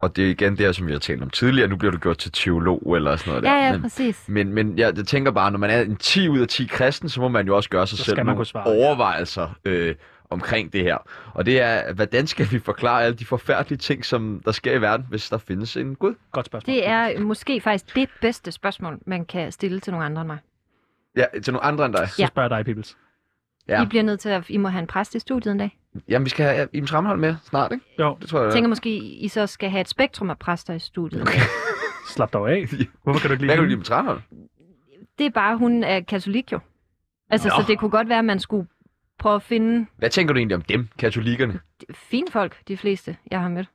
[0.00, 1.68] Og det er igen det her, som vi har talt om tidligere.
[1.68, 3.64] Nu bliver du gjort til teolog eller sådan noget Ja, der.
[3.66, 4.28] ja, men, præcis.
[4.28, 7.08] men, men jeg, jeg tænker bare, når man er en 10 ud af 10 kristen,
[7.08, 8.76] så må man jo også gøre sig Så selv nogle svare, ja.
[8.76, 9.94] overvejelser øh,
[10.30, 10.98] omkring det her.
[11.34, 14.80] Og det er, hvordan skal vi forklare alle de forfærdelige ting, som der sker i
[14.80, 16.14] verden, hvis der findes en Gud?
[16.32, 16.74] Godt spørgsmål.
[16.74, 20.38] Det er måske faktisk det bedste spørgsmål, man kan stille til nogle andre end mig.
[21.16, 22.08] Ja, til nogle andre end dig.
[22.08, 22.96] Så spørger jeg dig, Pibels.
[23.68, 23.74] Ja.
[23.78, 23.82] Ja.
[23.84, 24.44] I bliver nødt til at...
[24.48, 25.78] I må have en præst i studiet en dag.
[26.08, 27.84] Jamen, vi skal have Iben Tramhold med snart, ikke?
[27.98, 28.44] Jo, Det tror jeg.
[28.46, 31.22] Jeg tænker måske, I så skal have et spektrum af præster i studiet.
[31.22, 31.40] Okay.
[32.08, 32.66] slap dig af.
[33.04, 33.68] Hvorfor kan du ikke lide Hvad kan du hende?
[33.76, 34.20] lide Tramhold?
[35.18, 36.60] Det er bare, hun er katolik jo.
[37.30, 37.54] Altså, Nå.
[37.62, 38.66] så det kunne godt være, at man skulle
[39.18, 41.60] prøve at finde Hvad tænker du egentlig om dem, katolikkerne?
[41.94, 43.68] fine folk, de fleste, jeg har mødt.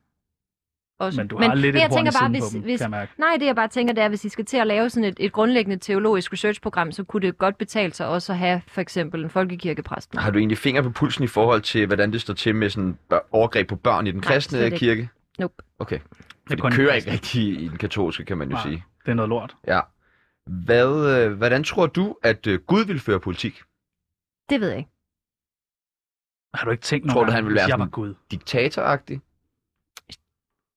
[0.99, 1.19] Også.
[1.21, 3.11] Men du har lidt men jeg tænker bare, hvis, på dem, hvis, kan jeg mærke.
[3.17, 5.17] Nej, det jeg bare tænker, det er, hvis I skal til at lave sådan et,
[5.19, 9.23] et grundlæggende teologisk researchprogram, så kunne det godt betale sig også at have for eksempel
[9.23, 10.13] en folkekirkepræst.
[10.13, 10.21] med.
[10.21, 12.97] Har du egentlig finger på pulsen i forhold til, hvordan det står til med sådan
[13.31, 14.77] overgreb på børn i den Nej, kristne ikke.
[14.77, 15.09] kirke?
[15.39, 15.53] Nope.
[15.79, 15.99] Okay.
[15.99, 16.05] Det
[16.47, 18.63] For er det kun kører ikke rigtig i den katolske, kan man jo Nej.
[18.63, 18.83] sige.
[19.05, 19.55] Det er noget lort.
[19.67, 19.79] Ja.
[20.65, 23.61] Hvad, øh, hvordan tror du, at øh, Gud vil føre politik?
[24.49, 24.89] Det ved jeg ikke.
[26.53, 28.13] Har du ikke tænkt Tror du, han vil hvis være jeg var sådan- Gud?
[28.31, 29.21] Diktatoragtig?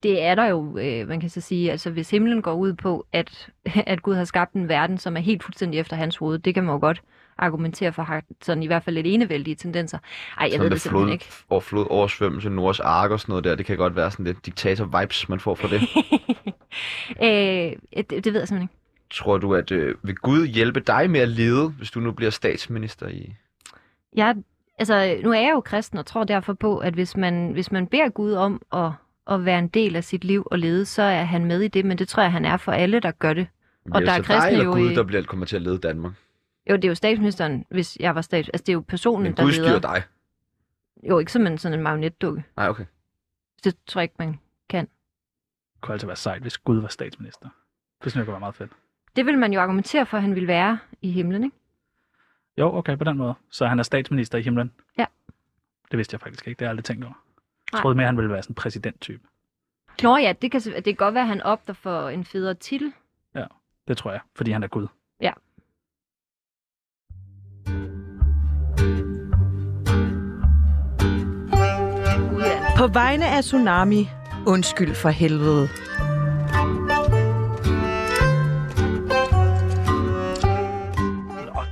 [0.03, 3.07] Det er der jo, øh, man kan så sige, altså hvis himlen går ud på,
[3.13, 3.49] at,
[3.93, 6.65] at Gud har skabt en verden, som er helt fuldstændig efter hans hoved, det kan
[6.65, 7.03] man jo godt
[7.39, 9.99] argumentere for, har sådan i hvert fald lidt enevældige tendenser.
[10.39, 11.27] Ej, jeg ved det simpelthen flod, ikke.
[11.49, 14.47] Og flod oversvømmelse, Nords ark og sådan noget der, det kan godt være sådan lidt
[14.47, 15.81] diktator-vibes, man får fra det.
[17.27, 18.75] øh, det, det ved jeg simpelthen ikke.
[19.11, 22.31] tror du, at øh, vil Gud hjælpe dig med at lede, hvis du nu bliver
[22.31, 23.35] statsminister i...
[24.17, 24.37] Jeg,
[24.79, 27.87] altså, nu er jeg jo kristen og tror derfor på, at hvis man, hvis man
[27.87, 28.91] beder Gud om at,
[29.31, 31.85] at være en del af sit liv og lede, så er han med i det,
[31.85, 33.47] men det tror jeg, han er for alle, der gør det.
[33.91, 35.57] Og det der er så dig kristne eller jo Gud, i- der bliver, kommer til
[35.57, 36.13] at lede Danmark?
[36.71, 38.49] Jo, det er jo statsministeren, hvis jeg var stats...
[38.49, 39.65] Altså, det er jo personen, Men der Gud leder.
[39.79, 40.03] styrer dig.
[41.09, 42.45] Jo, ikke som en, sådan en marionetdukke.
[42.57, 42.85] Nej, okay.
[43.65, 44.39] Det tror jeg ikke, man...
[44.71, 44.89] Det
[45.87, 47.49] kunne altså være sejt, hvis Gud var statsminister.
[48.05, 48.73] Det synes jeg kunne være meget fedt.
[49.17, 51.57] det vil man jo argumentere for, at han vil være i himlen, ikke?
[52.59, 53.35] Jo, okay, på den måde.
[53.51, 54.73] Så han er statsminister i himlen?
[54.99, 55.07] Ja.
[55.91, 56.59] Det vidste jeg faktisk ikke.
[56.59, 57.15] Det har jeg aldrig tænkt over.
[57.73, 59.23] Jeg troede mere, han ville være sådan en præsidenttype.
[60.03, 62.93] Nå ja, det kan, det kan godt være, at han opter for en federe titel.
[63.89, 64.87] Det tror jeg, fordi han er Gud.
[65.21, 65.33] Ja.
[72.41, 72.77] Ja.
[72.79, 74.09] På vegne af Tsunami,
[74.47, 75.69] undskyld for helvede.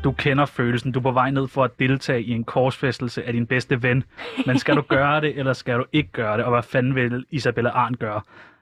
[0.04, 0.92] Du kender følelsen.
[0.92, 4.04] Du er på vej ned for at deltage i en korsfæstelse af din bedste ven.
[4.46, 6.44] Men skal du gøre det, eller skal du ikke gøre det?
[6.44, 8.20] Og hvad fanden vil Isabella Arn gøre?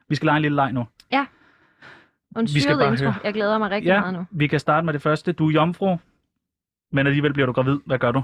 [0.09, 0.87] Vi skal lege en lille leg nu.
[2.35, 3.05] Og en Vi skal bare intro.
[3.05, 3.15] høre.
[3.25, 4.25] Jeg glæder mig rigtig Ja, meget nu.
[4.31, 5.33] vi kan starte med det første.
[5.33, 5.97] Du er jomfru,
[6.93, 7.79] men alligevel bliver du gravid.
[7.87, 8.23] Hvad gør du?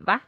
[0.00, 0.18] Hvad?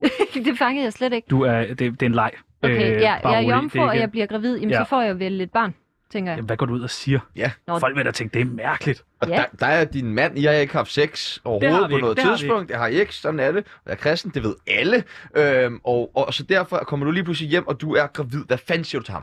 [0.44, 1.26] det fangede jeg slet ikke.
[1.30, 2.30] Du er, det, det er en leg.
[2.62, 4.56] Okay, Øh, øh, jeg, er jomfru, er og ikke- jeg bliver gravid.
[4.56, 4.84] Jamen, Ja.
[4.84, 5.74] så får jeg vel et barn,
[6.12, 6.36] tænker jeg.
[6.36, 7.20] Jamen, Hvad går du ud og siger?
[7.66, 9.04] Nå, Folk vil da tænke, det er mærkeligt.
[9.20, 9.34] Og Ja.
[9.36, 12.16] der, der er din mand, I har ikke haft sex Det har overhovedet på noget
[12.16, 12.68] det har tidspunkt.
[12.68, 13.64] Det har I ikke, sådan er det.
[13.66, 15.04] Og jeg er kristen, det ved alle.
[15.36, 18.44] Øhm, og, og så derfor kommer du lige pludselig hjem, og du er gravid.
[18.44, 19.22] Hvad fanden siger du til ham?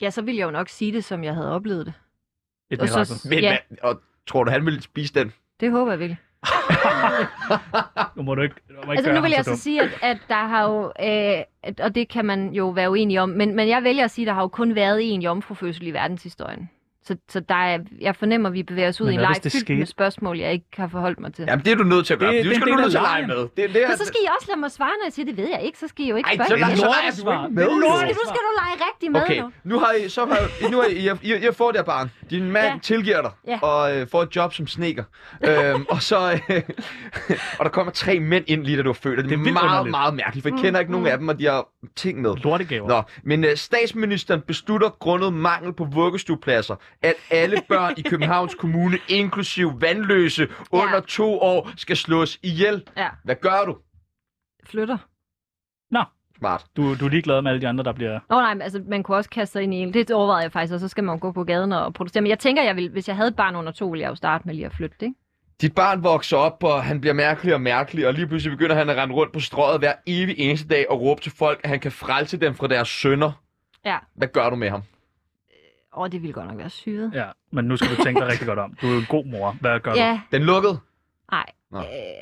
[0.00, 1.94] ja, så ville jeg jo nok sige det, som jeg havde oplevet det.
[2.70, 3.28] Et Og så- mirakel.
[3.28, 3.50] Men, Ja.
[3.50, 3.88] ja.
[3.88, 5.32] og tror du, han vil spise den?
[5.60, 6.18] Det håber jeg virkelig.
[8.16, 9.56] Nu må du ikke, du må ikke Altså nu vil jeg så så dum.
[9.56, 13.28] sige, at, at der har jo, øh, og det kan man jo være uenig om,
[13.28, 15.90] men, men jeg vælger at sige, at der har jo kun været én jomfrufødsel i
[15.90, 16.70] verdenshistorien.
[17.08, 19.34] Så, så der er, jeg fornemmer, at vi bevæger os ud Men i en leg
[19.44, 21.44] det fyldt med spørgsmål, jeg ikke har forholdt mig til.
[21.48, 22.32] Jamen, det er du nødt til at gøre.
[22.32, 23.36] Det- Det, det det er skal en du nødt til at lege med.
[23.36, 25.36] Det, det er, Men så skal I også lade mig svare, når jeg siger, det
[25.36, 25.78] ved jeg ikke.
[25.78, 26.48] Så skal I jo ikke Ej, spørge.
[26.48, 26.76] så, mig.
[26.76, 26.86] så, så
[27.30, 27.62] er du ikke med.
[27.64, 27.80] Det er jo.
[27.80, 28.06] lortesvar.
[28.06, 29.52] Nu skal du lege rigtig med Okay, nu.
[29.64, 31.84] nu har I, så har nu har I, I, har- I, I har fået det
[31.84, 32.10] barn.
[32.30, 32.78] Din mand Ja.
[32.82, 33.58] tilgiver dig, Ja.
[33.62, 35.04] og øh, får et job som sneker.
[35.44, 36.62] øhm, og så, øh,
[37.58, 39.52] og der kommer tre mænd ind lige da du er født, det, Det er vildt
[39.52, 39.90] meget, underligt.
[39.90, 41.12] meget mærkeligt, for jeg Mm, kender ikke nogen mm.
[41.12, 42.36] af dem, og de har ting med.
[42.36, 42.88] Lortegaver.
[42.88, 48.98] Nå, men øh, statsministeren beslutter grundet mangel på vuggestuepladser, at alle børn i Københavns Kommune,
[49.08, 52.82] inklusiv vandløse under to år, skal slås ihjel.
[52.96, 53.76] Ja, Hvad gør du?
[54.64, 54.98] flytter.
[56.38, 56.64] Smart.
[56.76, 58.20] Du, du er ligeglad med alle de andre, der bliver...
[58.30, 59.94] Nå nej, men altså, man kunne også kaste sig ind i en.
[59.94, 62.22] Det overvejede jeg faktisk, og så skal man gå på gaden og protestere.
[62.22, 64.14] Men jeg tænker, jeg vil, hvis jeg havde et barn under to, ville jeg jo
[64.14, 65.14] starte med lige at flytte, ikke?
[65.60, 68.90] Dit barn vokser op, og han bliver mærkelig og mærkelig, og lige pludselig begynder han
[68.90, 71.80] at rende rundt på strøget hver evig eneste dag og råbe til folk, at han
[71.80, 73.32] kan frelse dem fra deres sønder.
[73.84, 73.98] Ja.
[74.14, 74.82] Hvad gør du med ham?
[75.98, 77.10] Åh, det ville godt nok være syret.
[77.14, 78.74] Ja, men nu skal du tænke dig rigtig godt om.
[78.82, 79.56] Du er jo en god mor.
[79.60, 79.98] Hvad gør du?
[79.98, 80.80] Ja, Den lukkede?
[81.30, 81.44] nej.
[81.74, 81.80] Øh,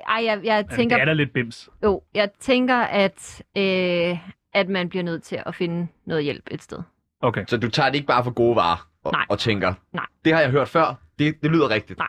[0.08, 1.68] ej, jeg, jeg tænker, det er da lidt bims.
[1.82, 4.18] jo, jeg tænker, at, øh,
[4.52, 6.78] at man bliver nødt til at finde noget hjælp et sted.
[7.20, 7.44] Okay.
[7.48, 9.26] Så du tager det ikke bare for gode varer og, Nej.
[9.28, 10.06] og tænker, Nej.
[10.24, 11.98] det har jeg hørt før, det, det lyder rigtigt.
[11.98, 12.08] Nej.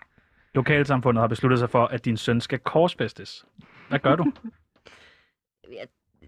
[0.56, 3.46] Lokalsamfundet har besluttet sig for, at din søn skal korsfæstes.
[3.90, 4.32] Hvad gør du?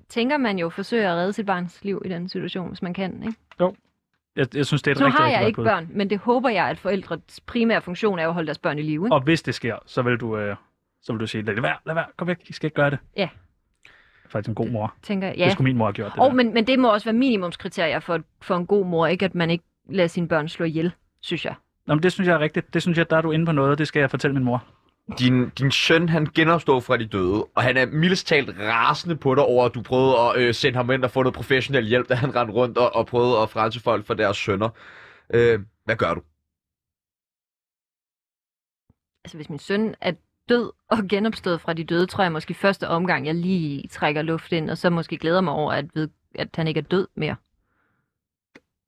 [0.10, 3.24] Tænker man jo forsøger at redde sit barns liv i den situation, hvis man kan,
[3.24, 3.38] ikke?
[4.36, 6.50] Jeg, jeg synes, det er et nu rigtig, har jeg ikke børn, men det håber
[6.50, 9.06] jeg, at forældres primære funktion er at holde deres børn i live.
[9.06, 9.16] Ikke?
[9.16, 10.56] Og hvis det sker, så vil du, øh,
[11.02, 13.00] så vil du sige, lad være, lad være, kom væk, I skal ikke gøre det.
[13.18, 13.30] Ja.
[14.30, 14.94] Faktisk en god mor.
[15.04, 15.38] Tænker, jeg.
[15.38, 15.44] Ja.
[15.44, 16.12] Det skulle min mor have gjort.
[16.12, 16.36] Det Og, der.
[16.36, 19.50] men, men det må også være minimumskriterier for, for en god mor, ikke at man
[19.50, 21.56] ikke lader sine børn slå ihjel, synes jeg.
[21.88, 22.74] Nå, men det synes jeg er rigtigt.
[22.74, 24.64] Det synes jeg, der er du inde på noget, det skal jeg fortælle min mor.
[25.18, 29.36] Din, din søn, han genopstår fra de døde, og han er mildest talt rasende på
[29.36, 32.10] dig over, at du prøvede at øh, sende ham ind og få noget professionel hjælp,
[32.10, 34.70] da han rendte rundt og, og prøvede at frelse folk for deres sønner.
[35.34, 36.22] Øh, hvad gør du?
[39.26, 40.14] Altså hvis min søn er
[40.50, 44.52] død og genopstået fra de døde, tror jeg måske første omgang, jeg lige trækker luft
[44.52, 47.36] ind, og så måske glæder mig over, at, ved, at han ikke er død mere.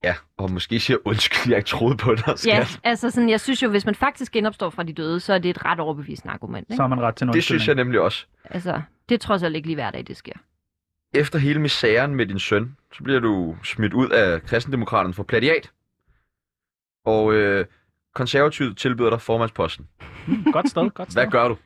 [0.03, 2.45] Ja, og måske siger undskyld, jeg ikke troede på dig, skat.
[2.45, 5.37] Ja, altså sådan, jeg synes jo, hvis man faktisk genopstår fra de døde, så er
[5.37, 6.67] det et ret overbevisende argument.
[6.67, 6.81] Så Ikke?
[6.81, 8.25] har man ret til en Det synes jeg nemlig også.
[8.45, 10.33] Altså, det trods alt ikke lige hver dag, det sker.
[11.13, 15.71] Efter hele misæren med din søn, så bliver du smidt ud af kristendemokraterne for plagiat.
[17.05, 17.65] Og øh,
[18.15, 19.87] konservativt tilbyder dig formandsposten.
[20.27, 21.21] Mm, godt sted, godt sted.
[21.21, 21.57] Hvad gør du?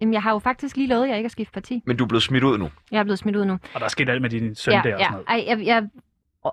[0.00, 1.82] Jamen, jeg har jo faktisk lige lovet, at jeg ikke at skifte parti.
[1.86, 2.70] Men du er blevet smidt ud nu.
[2.90, 3.52] Jeg er blevet smidt ud nu.
[3.52, 5.10] Og der er sket alt med din søn der og sådan ja.
[5.10, 5.24] noget.
[5.28, 5.88] Ej, jeg, jeg,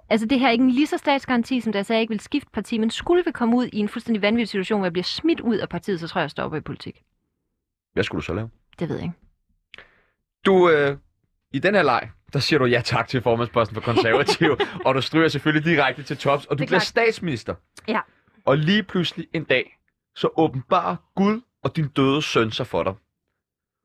[0.09, 2.11] altså det her er ikke en lige så statsgaranti, som da jeg sagde, jeg ikke
[2.11, 4.93] vil skifte parti, men skulle vi komme ud i en fuldstændig vanvittig situation, hvor jeg
[4.93, 7.03] bliver smidt ud af partiet, så tror jeg, jeg stopper i politik.
[7.93, 8.49] Hvad skulle du så lave?
[8.79, 9.15] Det ved jeg ikke.
[10.45, 10.97] Du, øh,
[11.53, 15.01] i den her leg, der siger du ja tak til formandsposten for konservativ, og du
[15.01, 16.83] stryger selvfølgelig direkte til tops, og du er bliver klart.
[16.83, 17.55] statsminister.
[17.87, 17.99] Ja.
[18.45, 19.77] Og lige pludselig en dag,
[20.15, 22.93] så åbenbarer Gud og din døde søn sig for dig.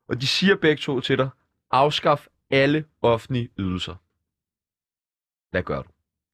[0.08, 1.28] Og de siger begge to til dig,
[1.70, 3.94] afskaf alle offentlige ydelser.
[5.50, 5.88] Hvad gør du?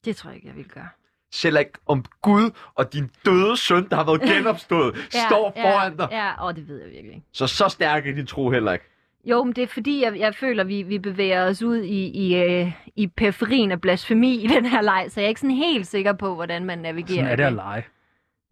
[0.04, 0.88] Det tror jeg ikke, jeg vil gøre.
[1.32, 6.08] Selv ikke om Gud og din døde søn, der har været genopstået, står foran dig.
[6.10, 7.26] Ja, og det ved jeg virkelig ikke.
[7.32, 8.84] Så så stærk er din tro heller ikke.
[9.24, 12.36] Jo, men det er fordi, jeg, jeg føler, vi, vi bevæger os ud i, i,
[12.36, 15.86] øh, i periferien af blasfemi i den her leg, så jeg er ikke sådan helt
[15.86, 17.16] sikker på, hvordan man navigerer.
[17.18, 17.84] Sådan er det at lege.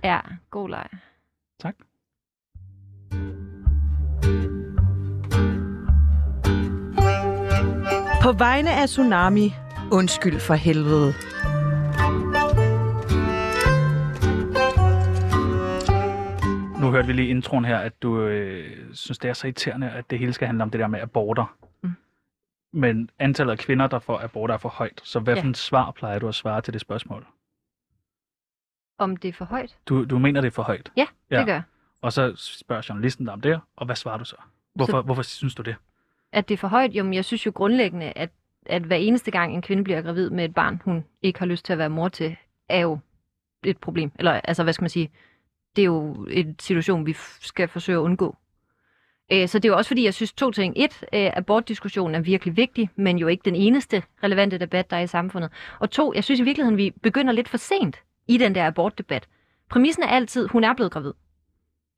[0.05, 0.87] Ja, god leg.
[1.61, 1.75] Tak.
[8.23, 9.55] På vegne af Tsunami,
[9.93, 11.15] undskyld for helvede.
[16.83, 19.91] Nu hørte vi lige i introen her, at du øh, synes, det er så irriterende,
[19.91, 21.57] at det hele skal handle om det der med aborter.
[21.83, 21.91] Mm.
[22.73, 25.01] Men antallet af kvinder, der får aborter, er for højt.
[25.05, 25.41] Så hvad Ja.
[25.41, 27.27] for en svar plejer du at svare til det spørgsmål?
[28.99, 29.79] Om det er for højt?
[29.89, 30.93] Du, du mener, det er for højt.
[30.97, 31.45] Ja, det Ja.
[31.45, 31.63] gør jeg.
[32.01, 34.37] Og så spørger journalisten dig om det, og hvad svarer du så?
[34.75, 35.01] Hvorfor, så...
[35.03, 35.77] hvorfor synes du det?
[36.33, 36.91] At det er for højt?
[36.95, 38.31] Jo, men jeg synes jo grundlæggende, at,
[38.67, 41.65] at hver eneste gang en kvinde bliver gravid med et barn, hun ikke har lyst
[41.65, 42.37] til at være mor til,
[42.69, 42.99] er jo
[43.65, 44.13] et problem.
[44.19, 45.11] Eller altså, hvad skal man sige?
[45.77, 48.37] Det er jo en situation, vi skal forsøge at undgå.
[49.33, 50.75] Øh, Så det er jo også fordi, jeg synes to ting.
[50.77, 55.01] Et, øh, abortdiskussionen er virkelig vigtig, men jo ikke den eneste relevante debat, der er
[55.01, 55.51] i samfundet.
[55.81, 59.29] Og to, jeg synes i virkeligheden, vi begynder lidt for sent i den der abortdebat.
[59.69, 61.13] Præmissen er altid, hun er blevet gravid.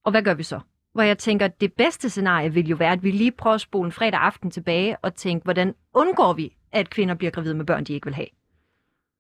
[0.04, 0.60] Og hvad gør vi så?
[0.92, 3.86] Hvor jeg tænker, det bedste scenarie vil jo være, at vi lige prøver at spole
[3.86, 7.84] en fredag aften tilbage og tænke, hvordan undgår vi, at kvinder bliver gravide med børn,
[7.84, 8.26] de ikke vil have?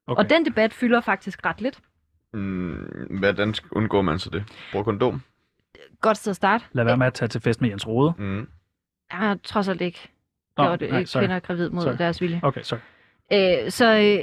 [0.06, 0.24] Okay.
[0.24, 1.80] Og den debat fylder faktisk ret lidt.
[2.34, 4.44] Mm, hvordan undgår man så det?
[4.72, 5.22] Brug kondom?
[6.00, 6.64] Godt sted at starte.
[6.72, 8.12] Lad være med at tage til fest med Jens Rode.
[8.18, 8.36] Mm.
[9.10, 10.08] Jeg har trods alt ikke
[10.56, 11.20] Nå, gjort nej, øh, sorry.
[11.22, 11.94] kvinder gravid mod Sorry.
[11.98, 12.40] deres vilje.
[12.42, 12.78] Okay, sorry.
[13.32, 14.18] Øh, så øh,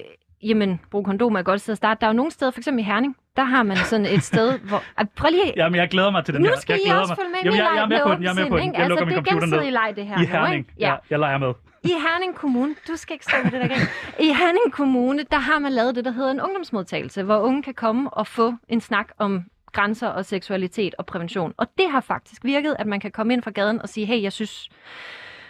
[0.49, 1.99] jamen, brug kondom er et godt sted at starte.
[2.01, 4.59] Der er jo nogle steder, for eksempel i Herning, der har man sådan et sted,
[4.69, 4.83] hvor...
[4.97, 5.53] Ah, prøv lige...
[5.55, 6.55] Jamen, jeg glæder mig til den nu her.
[6.59, 7.17] skal jeg I glæder også mig.
[7.17, 8.73] følge med Jamen, min jeg, jeg er med på den, jeg er med på den.
[8.73, 8.89] Jeg ikke?
[8.89, 9.57] lukker min altså, det er computer ned.
[9.57, 10.17] gensidig leg, det her.
[10.17, 10.55] I nu, Herning.
[10.59, 10.73] ikke?
[10.79, 10.95] Ja.
[11.09, 11.53] jeg leger med.
[11.83, 13.81] I Herning Kommune, du skal ikke stå med det der gang.
[14.19, 17.73] I Herning Kommune, der har man lavet det, der hedder en ungdomsmodtagelse, hvor unge kan
[17.73, 21.53] komme og få en snak om grænser og seksualitet og prævention.
[21.57, 24.21] Og det har faktisk virket, at man kan komme ind fra gaden og sige, hey,
[24.21, 24.69] jeg synes,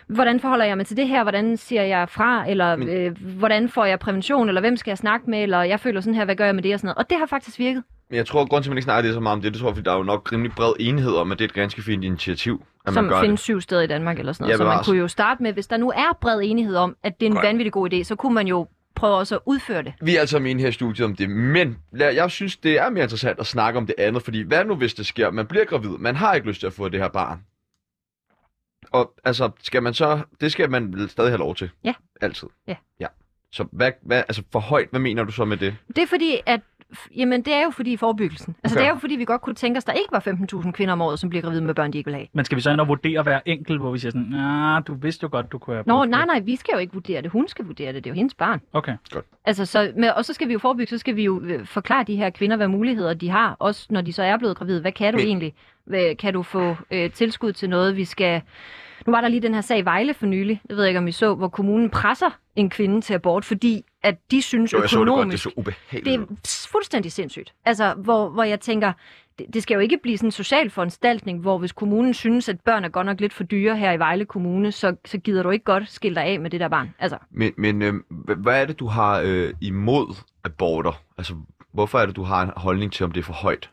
[0.08, 1.24] hvordan forholder jeg mig til det her?
[1.24, 2.50] Hvordan siger jeg fra?
[2.50, 4.48] Eller Men- øh, hvordan får jeg prævention?
[4.48, 5.44] Eller hvem skal jeg snakke med?
[5.44, 6.74] Eller jeg føler sådan her, hvad gør jeg med det?
[6.74, 6.98] Og sådan noget.
[6.98, 7.84] Og det har faktisk virket.
[8.10, 9.54] Men jeg tror, at grunden til, at man ikke snakker det så meget om det,
[9.54, 11.50] det tror jeg, fordi der er jo nok rimelig bred enighed om, at det er
[11.50, 13.44] et ganske fint initiativ, at som findes det.
[13.44, 14.58] syv steder i Danmark eller sådan Ja, noget.
[14.58, 14.88] så man bevares.
[14.88, 17.36] kunne jo starte med, hvis der nu er bred enighed om, at det er en
[17.36, 17.46] Godt.
[17.46, 19.94] vanvittig god idé, så kunne man jo prøve også at udføre det.
[20.02, 22.90] Vi er altså med her i studiet om det, men lad- jeg synes, det er
[22.90, 25.32] mere interessant at snakke om det andet, fordi hvad nu, hvis det sker?
[25.32, 27.40] Man bliver gravid, man har ikke lyst til at få det her barn.
[28.92, 31.70] Og altså, skal man så, det skal man stadig have lov til?
[31.84, 31.94] Ja.
[32.22, 32.48] Altid?
[32.68, 32.76] Ja.
[33.00, 33.08] Ja.
[33.52, 35.76] Så hvad, hvad, altså for højt, hvad mener du så med det?
[35.88, 36.62] Det er fordi, at
[37.18, 38.56] Jamen, det er jo fordi forebyggelsen.
[38.64, 38.84] Altså, Okay.
[38.84, 41.02] det er jo fordi, vi godt kunne tænke os, der ikke var 15.000 kvinder om
[41.02, 42.28] året, som bliver gravide med børn, de ikke vil have.
[42.34, 44.94] Men skal vi så ind og vurdere hver enkelt, hvor vi siger sådan, nah, du
[44.94, 47.22] vidste jo godt, du kunne have Nå, nej, det." nej, vi skal jo ikke vurdere
[47.22, 47.32] det.
[47.32, 48.04] Hun skal vurdere det.
[48.04, 48.62] Det er jo hendes barn.
[48.74, 48.94] Okay.
[49.46, 52.04] Altså, så, med, og så skal vi jo forebygge, så skal vi jo øh, forklare
[52.04, 54.82] de her kvinder, hvad muligheder de har, også når de så er blevet gravide.
[54.82, 55.54] Hvad kan du Men- egentlig?
[55.86, 58.42] Hvad, kan du få øh, tilskud til noget, vi skal...
[59.06, 61.08] Nu var der lige den her sag i Vejle for nylig, jeg ved ikke, om
[61.08, 64.90] I så, hvor kommunen presser en kvinde til abort, fordi at de synes Jo, jeg
[64.90, 65.44] så det godt, det økonomisk...
[65.44, 66.30] så ubehageligt det
[66.66, 67.54] er fuldstændig sindssygt.
[67.66, 68.94] Altså, hvor, hvor jeg tænker,
[69.40, 72.60] det, det skal jo ikke blive sådan en social foranstaltning, hvor hvis kommunen synes, at
[72.60, 75.50] børn er godt nok lidt for dyre her i Vejle Kommune, så, så gider du
[75.50, 76.94] ikke godt skille dig af med det der barn.
[77.00, 81.02] Altså, Men, men øh, hva- hvad er det, du har øh, imod aborter?
[81.18, 81.34] Altså,
[81.74, 83.70] hvorfor er det, du har en holdning til, om det er for højt?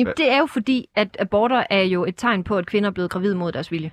[0.00, 2.94] Jamen, det er jo fordi, at aborter er jo et tegn på, at kvinder er
[2.94, 3.92] blevet gravide mod deres vilje.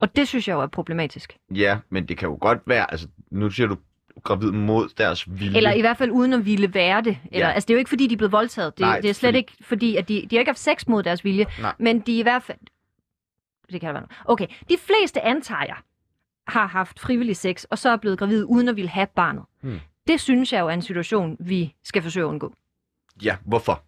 [0.00, 1.36] Og det synes jeg jo er problematisk.
[1.54, 3.76] Ja, men det kan jo godt være, altså, nu siger du
[4.22, 5.56] gravid mod deres vilje.
[5.56, 7.18] Eller i hvert fald uden at ville være det.
[7.32, 7.52] Eller, Ja.
[7.52, 8.78] Altså, det er jo ikke fordi, de er blevet voldtaget.
[8.78, 10.86] Det, Nej, det er slet fordi- ikke fordi, at de, de har ikke haft sex
[10.86, 11.46] mod deres vilje.
[11.60, 11.74] Nej.
[11.78, 12.58] Men de er i hvert fald...
[13.72, 14.12] Det kan der være noget.
[14.24, 15.76] Okay, de fleste antager jeg
[16.48, 19.44] har haft frivillig sex, og så er blevet gravid uden at ville have barnet.
[19.60, 19.80] Hmm.
[20.06, 22.54] Det synes jeg jo er en situation, vi skal forsøge at undgå.
[23.22, 23.82] Ja, hvorfor?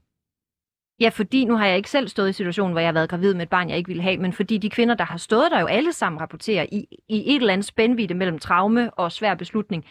[1.01, 3.35] Ja, fordi nu har jeg ikke selv stået i situationen, hvor jeg har været gravid
[3.35, 5.61] med et barn, jeg ikke ville have, men fordi de kvinder, der har stået der
[5.61, 9.85] jo alle sammen rapporterer i, i et eller andet spændvidde mellem traume og svær beslutning,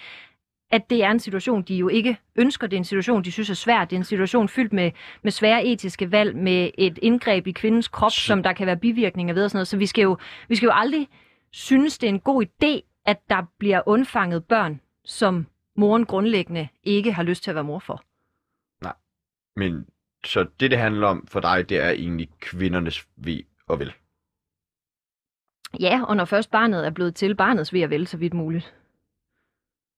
[0.72, 2.68] at det er en situation, de jo ikke ønsker.
[2.68, 3.86] Det er en situation, de synes er svær.
[3.86, 4.92] Det er en situation fyldt med,
[5.24, 8.78] med svære etiske valg, med et indgreb i kvindens krop, Så- som der kan være
[8.78, 9.68] bivirkninger ved og sådan noget.
[9.68, 11.08] Så vi skal jo, vi skal jo aldrig
[11.52, 15.48] synes, det er en god idé, at der bliver undfanget børn, som
[15.78, 18.04] moren grundlæggende ikke har lyst til at være mor for.
[19.60, 19.86] Men
[20.26, 23.94] så det, det handler om for dig, det er egentlig kvindernes ved og vel.
[25.80, 28.76] Ja, og når først barnet er blevet til, barnets ved at vel så vidt muligt.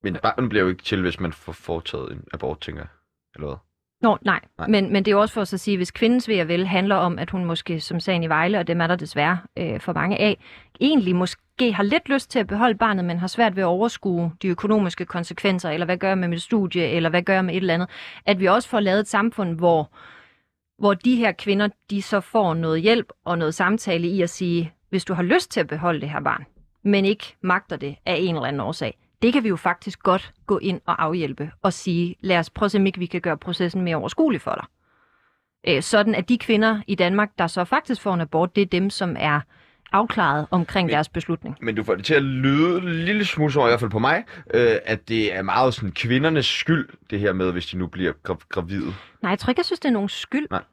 [0.04, 2.90] Men barnet bliver jo ikke til, hvis man får foretaget en abort, tænker jeg.
[3.36, 3.58] Eller hvad?
[4.02, 4.40] Nå, nej.
[4.58, 4.68] Nej.
[4.68, 6.96] Men, men det er jo også for at sige, hvis kvindens ved at vel handler
[6.96, 9.94] om, at hun måske, som sagen i Vejle, og dem er der desværre øh, for
[9.94, 10.38] mange af,
[10.82, 14.32] egentlig måske har lidt lyst til at beholde barnet, men har svært ved at overskue
[14.42, 17.54] de økonomiske konsekvenser, eller hvad gør jeg med mit studie, eller hvad gør jeg med
[17.54, 17.90] et eller andet.
[18.26, 19.92] At vi også får lavet et samfund, hvor,
[20.78, 24.74] hvor de her kvinder, de så får noget hjælp og noget samtale i at sige,
[24.90, 26.46] hvis du har lyst til at beholde det her barn,
[26.84, 30.34] men ikke magter det af en eller anden årsag, det kan vi jo faktisk godt
[30.46, 33.22] gå ind og afhjælpe og sige, lad os prøve at se, om ikke vi kan
[33.22, 34.66] gøre processen mere overskuelig for dig.
[35.68, 38.66] Øh, sådan at de kvinder i Danmark, der så faktisk får en abort, det er
[38.66, 39.42] dem, som er
[39.92, 41.58] afklaret omkring Men- deres beslutning.
[41.62, 44.00] Men du får det til at lyde en lille smule, som i hvert fald på
[44.00, 44.24] mig,
[44.54, 48.14] øh, at det er meget sådan kvindernes skyld, det her med, hvis de nu bliver
[48.30, 48.94] gra- gravide.
[49.22, 50.48] Nej, jeg tror ikke, jeg synes, det er nogen skyld.
[50.52, 50.64] Nej.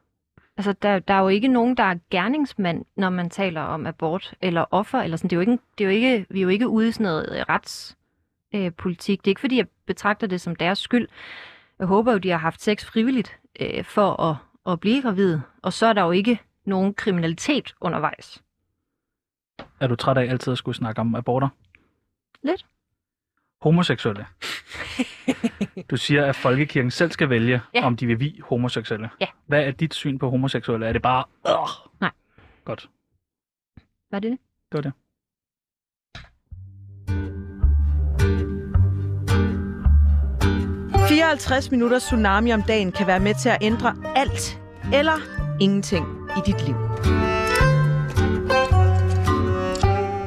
[0.57, 4.35] Altså, der, der er jo ikke nogen, der er gerningsmand, når man taler om abort
[4.43, 5.01] eller offer.
[5.01, 5.31] Eller sådan.
[5.31, 7.05] Det er jo ikke, det er jo ikke, vi er jo ikke ude i sådan
[7.05, 7.97] noget øh, retspolitik.
[8.55, 9.19] Øh, politik.
[9.21, 11.09] det er ikke, fordi jeg betragter det som deres skyld.
[11.79, 14.37] Jeg håber jo, de har haft sex frivilligt øh, for at,
[14.73, 15.39] at blive gravid.
[15.63, 18.43] Og så er der jo ikke nogen kriminalitet undervejs.
[19.81, 21.49] Er du træt af altid at skulle snakke om aborter?
[22.43, 22.67] Lidt.
[23.63, 24.27] Homoseksuelle.
[25.91, 27.87] Du siger, at folkekirken selv skal vælge, Ja.
[27.87, 29.11] om de vil vi homoseksuelle.
[29.21, 29.27] Ja.
[29.47, 30.87] Hvad er dit syn på homoseksuelle?
[30.87, 31.25] Er det bare...
[31.49, 31.53] Øh?
[32.01, 32.11] Nej.
[32.65, 32.89] Godt.
[34.11, 34.39] Var det det?
[34.73, 34.93] Det var det.–
[41.09, 44.59] 54 minutter tsunami om dagen kan være med til at ændre alt
[44.93, 45.13] eller
[45.61, 46.75] ingenting i dit liv.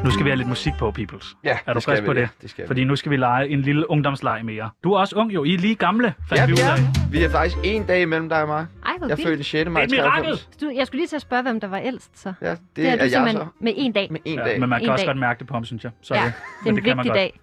[0.07, 1.35] Nu skal vi have lidt musik på, Peoples.
[1.43, 2.21] Ja, Er du det frisk på det?
[2.21, 2.67] ja, det skal vi.
[2.67, 4.69] Fordi nu skal vi lege en lille ungdomsleg mere.
[4.83, 5.43] Du er også ung jo.
[5.43, 6.63] I er lige gamle, fandt Ja, vi ud af.
[6.63, 7.09] er.
[7.11, 8.65] Vi er faktisk en dag imellem dig og mig.
[8.85, 9.29] Ej, hvor Jeg vildt.
[9.29, 9.69] født i 6.
[9.69, 10.23] maj Det er et mirakel!
[10.25, 10.49] 93.
[10.61, 12.33] Du, jeg skulle lige til at spørge, hvem der var ældst, så.
[12.41, 13.47] Ja, det, Det, det er, er, du jeg simpelthen så.
[13.61, 14.07] med en dag.
[14.11, 14.59] Med en Ja, dag.
[14.59, 15.07] men man kan En også dag.
[15.09, 15.91] godt mærke det på ham, synes jeg.
[16.01, 16.17] Sorry.
[16.17, 16.33] Ja, det
[16.65, 17.39] er en man vigtig dag.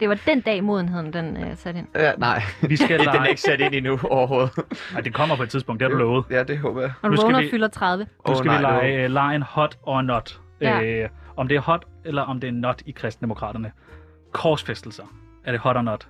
[0.00, 1.86] Det var den dag, modenheden den uh, satte ind.
[1.94, 4.50] Ja, nej, Vi skal den er ikke sat ind endnu overhovedet.
[4.94, 6.24] Ej, det kommer på et tidspunkt, det har du lovet.
[6.30, 6.92] Ja, det håber jeg.
[7.02, 8.06] Og Nu du skal vågner vi- fylder 30.
[8.28, 10.40] Nu skal nej, vi det lege uh, lejen hot or not.
[10.60, 10.82] Ja.
[10.82, 11.08] Øh,
[11.38, 13.72] om det er hot, eller om det er not i kristendemokraterne.
[14.32, 15.04] Korsfæstelser.
[15.44, 16.08] Er det hot or not?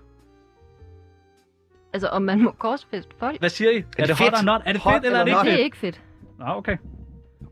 [1.93, 3.39] Altså, om man må korsfeste folk.
[3.39, 3.77] Hvad siger I?
[3.77, 4.61] Er, det det hot or not?
[4.67, 5.61] Er det Hot fedt, eller er det eller ikke Det fedt?
[5.61, 6.03] er ikke fedt.
[6.39, 6.77] Nå, okay.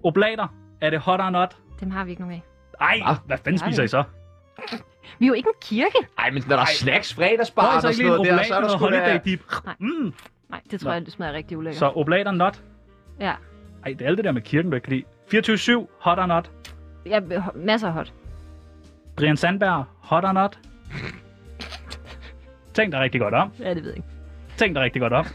[0.05, 0.47] Oblater.
[0.81, 1.57] Er det hot or not?
[1.81, 2.41] Dem har vi ikke noget med.
[2.81, 3.15] Ej, Hva?
[3.27, 3.71] hvad fanden Nej.
[3.71, 4.03] spiser I så?
[5.19, 5.97] Vi er jo ikke en kirke.
[6.19, 8.69] Ej, men når der er snacks, fredagsbar så og sådan noget der, så er der
[8.69, 9.21] sgu da...
[9.25, 9.41] dip?
[9.65, 9.75] Nej.
[9.79, 10.13] Mm.
[10.51, 10.95] Nej, det tror Nå.
[10.95, 11.79] jeg, det smager rigtig ulækkert.
[11.79, 12.63] Så oblater not?
[13.21, 13.33] Ja.
[13.85, 15.83] Ej, det er alt det der med kirken, du ikke kan lide.
[15.83, 16.51] 24-7, hot or not?
[17.07, 17.21] Ja,
[17.55, 18.13] masser af hot.
[19.17, 20.59] Brian Sandberg, hot or not?
[22.75, 23.53] Tænk dig rigtig godt om.
[23.61, 24.09] Ja, det ved jeg ikke.
[24.57, 25.27] Tænk dig rigtig godt om.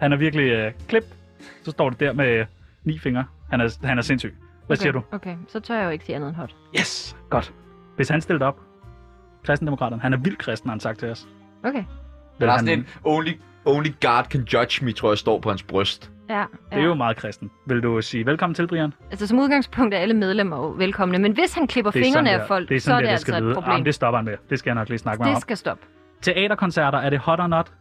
[0.00, 1.04] Han er virkelig øh, klip.
[1.64, 2.46] Så står det der med øh,
[2.84, 3.24] ni fingre.
[3.50, 4.34] Han er, han er sindssyg.
[4.66, 4.82] Hvad okay.
[4.82, 5.02] siger du?
[5.12, 6.54] Okay, så tør jeg jo ikke sige andet end hot.
[6.78, 7.16] Yes!
[7.30, 7.54] Godt.
[7.96, 8.60] Hvis han stillede op,
[9.44, 11.28] kristendemokraterne, han er vild kristen, har han sagt til os.
[11.64, 11.84] Okay.
[12.40, 13.32] Der er han, sådan en only,
[13.64, 16.11] only God can judge me, tror jeg, står på hans bryst.
[16.28, 16.44] Ja, ja.
[16.72, 17.50] det er jo meget kristen.
[17.66, 18.94] Vil du sige velkommen til, Brian?
[19.10, 22.30] Altså, som udgangspunkt er alle medlemmer jo velkomne, men hvis han klipper Det er fingrene
[22.30, 23.70] af folk, det er så er det der, altså skal et problem.
[23.72, 24.36] Jamen, det stopper han med.
[24.50, 25.40] Det skal jeg nok lige snakke med ham Det om.
[25.40, 25.84] skal stoppe.
[26.22, 27.72] Teaterkoncerter, er det hot or not?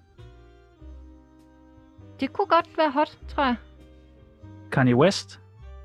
[2.19, 3.55] Det kunne godt være hot, tror jeg.
[4.71, 5.39] Kanye West,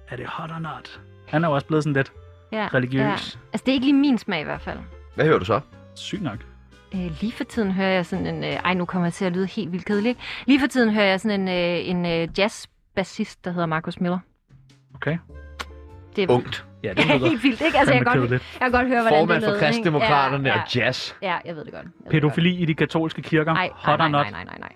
[0.09, 1.01] er det hot or not?
[1.29, 2.13] Han er jo også blevet sådan lidt
[2.53, 3.01] Ja, religiøs.
[3.03, 3.13] Ja.
[3.53, 4.79] Altså, det er ikke lige min smag i hvert fald.
[5.15, 5.61] Hvad hører du så?
[5.95, 6.39] Syg nok.
[6.95, 8.45] Øh, lige for tiden hører jeg sådan en...
[8.45, 10.09] Øh, ej, nu kommer jeg til at lyde helt vildt kedelig.
[10.09, 10.21] ikke?
[10.47, 14.19] Lige for tiden hører jeg sådan en, øh, en øh, jazz-bassist, der hedder Marcus Miller.
[14.95, 15.19] Okay.
[16.17, 16.67] Det er Ungt.
[16.83, 17.79] Ja, det Ja, lyder helt vildt, ikke?
[17.79, 19.67] Altså, jeg kan, godt, jeg kan godt høre, hvordan Formand det for?
[19.67, 21.13] Kristdemokraterne ja, og jazz.
[21.23, 21.85] Ja, jeg ved det godt.
[21.85, 23.73] Jeg ved det Pædofili i de katolske kirker, godt.
[23.73, 24.33] Hot nej, nej, not?
[24.33, 24.73] nej, nej, nej.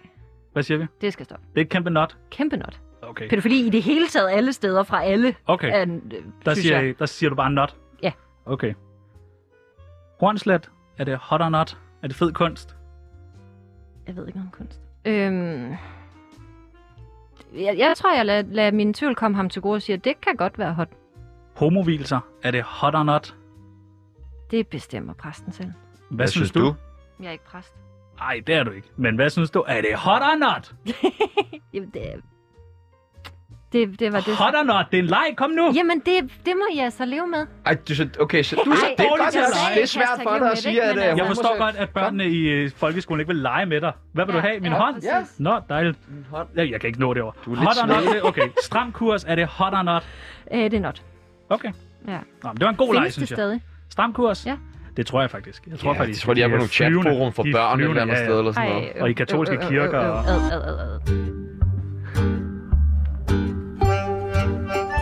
[0.52, 0.86] Hvad siger vi?
[1.00, 1.46] Det skal stoppe.
[1.54, 2.16] Det er et kæmpe not.
[2.30, 2.80] Kæmpe not.
[3.02, 3.28] Okay.
[3.28, 5.34] Pædofili i det hele taget alle steder fra alle.
[5.46, 5.86] Okay.
[5.86, 5.98] Øh,
[6.44, 6.98] Der siger, jeg.
[6.98, 7.76] Der siger du bare not?
[8.02, 8.12] Ja.
[8.46, 8.74] Okay.
[10.20, 11.76] Hornslet, er det hot or not?
[12.02, 12.76] Er det fed kunst?
[14.06, 14.80] Jeg ved ikke om kunst.
[15.04, 15.70] Øhm,
[17.54, 20.04] jeg, jeg tror, jeg lader, lader min tvivl komme ham til gode og siger, at
[20.04, 20.88] det kan godt være hot.
[21.56, 23.34] Homovilser, er det hot or not?
[24.50, 25.68] Det bestemmer præsten selv.
[26.08, 26.74] Hvad, Hvad synes du?
[27.20, 27.74] Jeg er ikke præst.
[28.18, 28.88] Nej, det er du ikke.
[28.96, 29.64] Men hvad synes du?
[29.68, 30.74] Er det hot or not?
[31.74, 32.22] Jamen, det,
[33.72, 34.36] det, det var det.
[34.36, 34.86] Hot or not?
[34.90, 35.26] Det er en leg.
[35.36, 35.72] Kom nu.
[35.74, 36.16] Jamen, det,
[36.46, 37.46] det må jeg så leve med.
[37.66, 39.74] Ej, du, så, okay, så, Du Ej, det er, dårlig godt, til at at- lege.
[39.74, 40.88] det er svært for dig at sige, at...
[40.96, 43.80] Men øh, altså- Jeg forstår godt, at børnene i øh, folkeskolen ikke vil lege med
[43.80, 43.92] dig.
[44.12, 44.60] Hvad vil du Ja, have?
[44.60, 44.94] Min ja, hånd?
[44.94, 45.34] præcis.
[45.40, 45.98] Nå, dejligt.
[46.30, 46.46] Hot.
[46.56, 47.32] Jeg, jeg kan ikke nå det over.
[47.44, 48.02] Du er hot lidt or not?
[48.02, 48.14] snedig.
[48.14, 48.48] det- Okay.
[48.62, 50.08] Stram kurs, er det hot or not?
[50.54, 51.02] Øh, det er not.
[51.50, 51.68] Okay.
[52.08, 52.12] Ja.
[52.12, 53.36] Nå, men det var en god leg, Findes det synes jeg.
[53.36, 53.60] stadig?
[53.90, 54.46] Stram kurs?
[54.46, 54.56] Ja.
[54.96, 55.66] Det tror jeg faktisk.
[55.70, 57.02] Jeg tror Ja, faktisk, jeg tror, de er på nogle flyvende.
[57.02, 58.26] chatforum for De er børn et flyvende, eller andet ja, ja.
[58.26, 58.92] sted eller sådan noget.
[59.00, 61.39] Og i katolske øv, kirker ad, ad, ad, ad.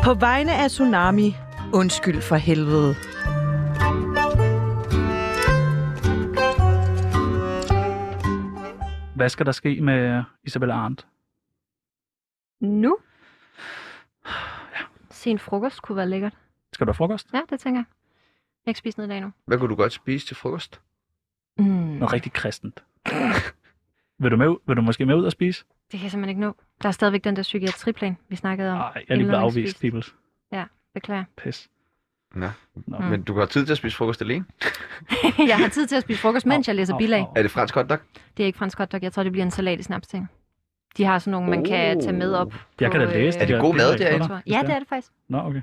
[0.05, 1.34] På vegne af Tsunami,
[1.74, 2.94] undskyld for helvede.
[9.16, 11.07] Hvad skal der ske med Isabella Arndt?
[12.61, 12.99] Nu?
[15.11, 16.34] Sen frokost kunne være lækkert.
[16.72, 17.28] Skal du have frokost?
[17.34, 17.84] Ja, det tænker jeg.
[17.88, 19.32] Jeg har ikke spist noget i dag nu.
[19.46, 20.80] Hvad kunne du godt spise til frokost?
[21.59, 21.64] Mm.
[21.64, 22.84] Noget rigtig kristent.
[24.18, 25.64] vil, du med, vil du måske med ud og spise?
[25.93, 26.55] Det kan jeg simpelthen ikke nå.
[26.82, 28.76] Der er stadigvæk den der psykiatriplan, vi snakkede om.
[28.76, 30.14] Nej, jeg er lige blevet afvist, Peoples.
[30.95, 31.24] Beklager.
[31.36, 31.68] Pis.
[32.34, 32.47] Nå.
[32.86, 32.99] Nå.
[32.99, 34.45] Men du har tid til at spise frokost alene.
[35.49, 37.26] jeg har tid til at spise frokost, mens jeg læser bilag.
[37.36, 37.99] Er det fransk hotdog?
[38.36, 39.03] Det er ikke fransk hotdog.
[39.03, 40.28] Jeg tror, det bliver en salat i snapsting.
[40.97, 42.55] De har sådan nogle, man kan tage med op.
[42.80, 44.43] Jeg kan da på, læse Er det god mad derinde?
[44.47, 45.12] Ja, det er det faktisk.
[45.28, 45.62] Nå, okay.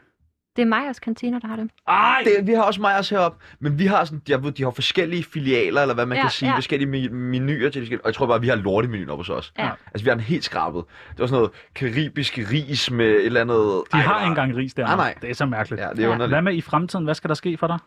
[0.55, 1.69] Det er Majers kantiner, der har dem.
[1.87, 2.21] Ej!
[2.25, 5.23] Det, vi har også Majers heroppe, men vi har sådan, jeg ved, de har forskellige
[5.23, 6.55] filialer, eller hvad man Ja, kan sige, ja.
[6.55, 9.53] forskellige me- menuer til forskellige, og jeg tror bare, vi har lortemenuen oppe hos os.
[9.59, 9.69] Ja.
[9.85, 10.83] Altså, vi har en helt skrabet.
[11.11, 13.83] Det var sådan noget karibisk ris med et eller andet...
[13.91, 14.85] De Ej, har det ikke engang ris der.
[14.85, 15.15] Nej, nej.
[15.21, 15.81] Det er så mærkeligt.
[15.81, 16.07] Ja, det er Ja.
[16.13, 16.33] underligt.
[16.35, 17.05] Hvad med i fremtiden?
[17.05, 17.77] Hvad skal der ske for dig?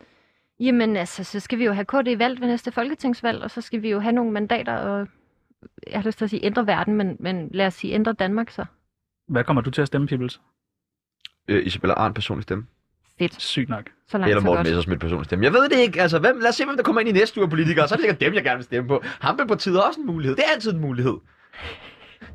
[0.59, 3.81] Jamen altså, så skal vi jo have KD valgt ved næste folketingsvalg, og så skal
[3.81, 5.07] vi jo have nogle mandater og,
[5.91, 8.49] jeg har lyst til at sige ændre verden, men, men lad os sige ændre Danmark
[8.49, 8.65] så.
[9.27, 10.41] Hvad kommer du til at stemme, Pibels?
[11.49, 12.65] Øh, Isabella Arndt personlig stemme.
[13.19, 13.41] Fedt.
[13.41, 13.83] Sygt nok.
[14.07, 14.63] Så langt Eller så Morten.
[14.63, 15.45] Messersmith personlig stemme.
[15.45, 16.01] Jeg ved det ikke.
[16.01, 17.87] Altså, hvem, lad os se, hvem der kommer ind i næste uge af politikere.
[17.87, 19.01] Så er det sikkert dem, jeg gerne vil stemme på.
[19.03, 20.35] Hampelpartiet er også en mulighed.
[20.35, 21.17] Det er altid en mulighed.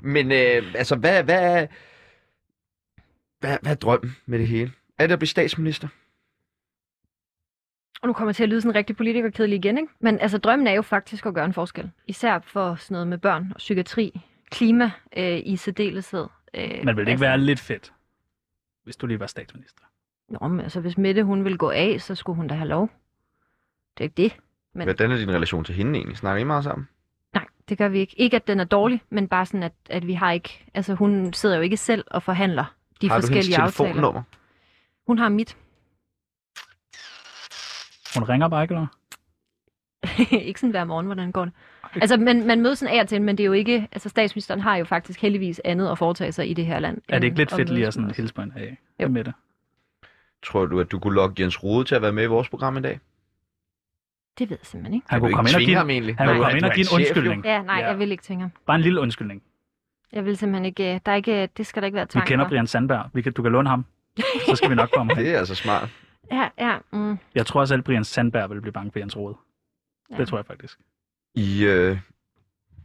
[0.01, 1.67] Men øh, altså, hvad, hvad,
[3.41, 4.73] hvad, hvad er drømmen med det hele?
[4.99, 5.89] Er det at blive statsminister?
[8.03, 9.93] Og nu kommer jeg til at lyde sådan en rigtig politikerkedelig igen, ikke?
[10.01, 11.91] Men altså, drømmen er jo faktisk at gøre en forskel.
[12.07, 16.27] Især for sådan noget med børn og psykiatri, klima øh, i særdeleshed.
[16.55, 17.93] Øh, Men vil det ikke altså, være lidt fedt,
[18.85, 19.83] hvis du lige var statsminister?
[20.29, 22.91] Nå, men altså, hvis Mette hun vil gå af, så skulle hun da have lov.
[23.99, 24.37] Det er ikke det.
[24.75, 26.17] Men- Hvordan er din relation til hende egentlig?
[26.19, 26.89] Snakker I meget sammen?
[27.35, 28.21] Nej, det gør vi ikke.
[28.21, 30.65] Ikke, at den er dårlig, men bare sådan, at, at vi har ikke...
[30.75, 32.65] Altså, hun sidder jo ikke selv og forhandler
[33.01, 33.89] de har du hendes forskellige aftaler.
[33.89, 34.23] telefonnummer?
[35.07, 35.57] Hun har mit.
[38.15, 38.87] Hun ringer bare ikke, eller?
[40.49, 41.55] ikke sådan hver morgen, hvordan går det?
[42.01, 43.89] Altså, man, man mødes sådan af og til, men det er jo ikke...
[43.93, 46.99] Altså, statsministeren har jo faktisk heldigvis andet at foretage sig i det her land.
[47.09, 49.09] Er det ikke lidt fedt lige at sådan hilse på en af Jo.
[49.09, 49.33] med det?
[50.43, 52.77] Tror du, at du kunne lokke Jens Rode til at være med i vores program
[52.77, 53.01] i dag?
[54.39, 55.07] Det ved jeg simpelthen ikke.
[55.11, 56.17] Han kunne ikke komme ind og tvinge give, ham egentlig.
[56.17, 56.97] han kunne komme ind og give en chef, jo.
[56.97, 57.45] undskyldning.
[57.45, 57.87] Ja, nej, Ja.
[57.89, 58.51] jeg vil ikke tænke.
[58.67, 59.43] Bare en lille undskyldning.
[60.13, 61.01] Jeg vil simpelthen ikke...
[61.07, 62.49] Der er ikke det skal der ikke være Vi tvang kender for.
[62.49, 63.11] Brian Sandberg.
[63.13, 63.85] Vi kan, du kan låne ham.
[64.47, 65.15] Så skal vi nok komme.
[65.19, 65.89] Det er altså smart.
[66.33, 66.77] Ja, ja.
[66.93, 69.37] Mm, Jeg tror også, at Brian Sandberg vil blive bange for Jens Rode.
[70.11, 70.17] ja.
[70.17, 70.79] Det tror jeg faktisk.
[71.35, 71.99] I, øh,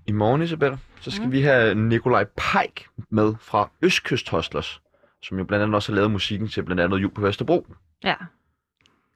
[0.07, 1.31] I morgen, Isabella, så skal Mm.
[1.31, 4.81] vi have Nikolaj Peik med fra Østkyst Hostlers,
[5.23, 7.67] som jo blandt andet også har lavet musikken til blandt andet Jul på Vesterbro.
[8.03, 8.15] Ja.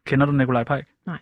[0.05, 0.87] Kender du Nikolaj Pajk?
[1.05, 1.17] Nej.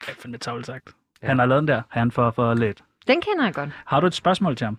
[0.00, 0.90] Det er fandme tavligt sagt.
[1.22, 1.26] Ja.
[1.26, 1.82] Han har lavet den der.
[1.88, 2.84] Han for, for lidt.
[3.06, 3.70] Den kender jeg godt.
[3.86, 4.78] Har du et spørgsmål til ham?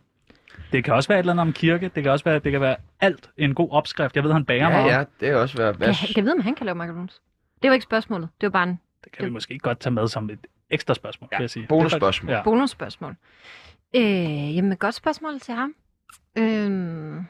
[0.71, 1.91] Det kan også være et eller andet om kirke.
[1.95, 4.15] Det kan også være, det kan være alt en god opskrift.
[4.15, 4.91] Jeg ved, han bager Ja, meget.
[4.91, 5.77] ja, det er også været...
[5.77, 7.21] Kan, Hvad, kan jeg vide, om han kan lave macarons?
[7.61, 8.29] Det var ikke spørgsmålet.
[8.41, 11.30] Det var bare en Det kan vi måske godt tage med som et ekstra spørgsmål,
[11.32, 11.67] Ja, vil jeg sige.
[11.67, 12.30] bonusspørgsmål.
[12.34, 13.15] Faktisk- bonusspørgsmål.
[13.95, 15.74] Øh, jamen, godt spørgsmål til ham.
[16.38, 17.26] Øhm...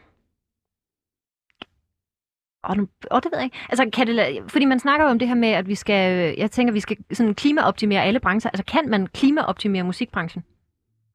[2.70, 3.58] Åh, nu, åh, det ved jeg ikke.
[3.70, 6.36] Altså, kan det, la- fordi man snakker jo om det her med, at vi skal,
[6.38, 8.50] jeg tænker, vi skal sådan klimaoptimere alle brancher.
[8.52, 10.44] Altså, kan man klimaoptimere musikbranchen?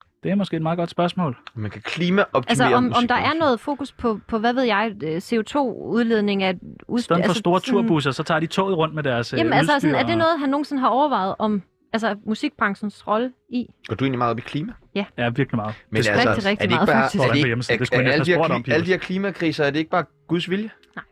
[0.05, 1.37] Ja, det er måske et meget godt spørgsmål.
[1.55, 4.93] man kan klimaoptimere Altså, om, om der er noget fokus på, på hvad ved jeg,
[5.03, 6.55] øh, CO2-udledning af...
[6.89, 9.33] Ud, I stedet for altså, store sådan- turbusser, så tager de toget rundt med deres
[9.33, 11.62] øh, Jamen, altså, sådan, er det og- noget, han nogensinde har overvejet om
[11.95, 13.66] altså, musikbranchens rolle i?
[13.88, 14.72] Går du egentlig meget op i klima?
[14.95, 15.74] Ja, virkelig meget.
[15.90, 17.22] Men Det- rigtig, er rigtig det ikke meget, bare, faktisk.
[17.24, 19.64] Er det ikke, er, Det er jeg alle, de her, om, alle de her klimakriser,
[19.64, 20.70] er det ikke bare Guds vilje?
[20.97, 21.05] Nej.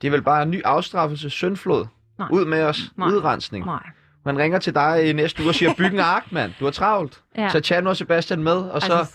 [0.00, 1.86] Det er vel bare en ny afstraffelse, syndflod.
[2.18, 2.28] Nej.
[2.32, 2.80] Ud med os.
[2.96, 3.08] Nej.
[3.08, 3.64] Udrensning.
[3.66, 3.82] Nej.
[4.24, 6.52] Man ringer til dig i næste uge og siger, byg en ark, mand.
[6.60, 7.22] Du har travlt.
[7.36, 7.48] Ja.
[7.48, 8.92] Så tag nu og Sebastian med, og så...
[8.92, 9.14] Altså,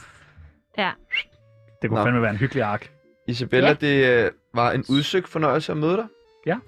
[0.77, 0.91] ja.
[1.81, 2.05] Det kunne Nå.
[2.05, 2.91] fandme være en hyggelig ark.
[3.27, 3.73] Isabella, Ja.
[3.73, 6.05] det øh, var en udsøgt fornøjelse at møde dig.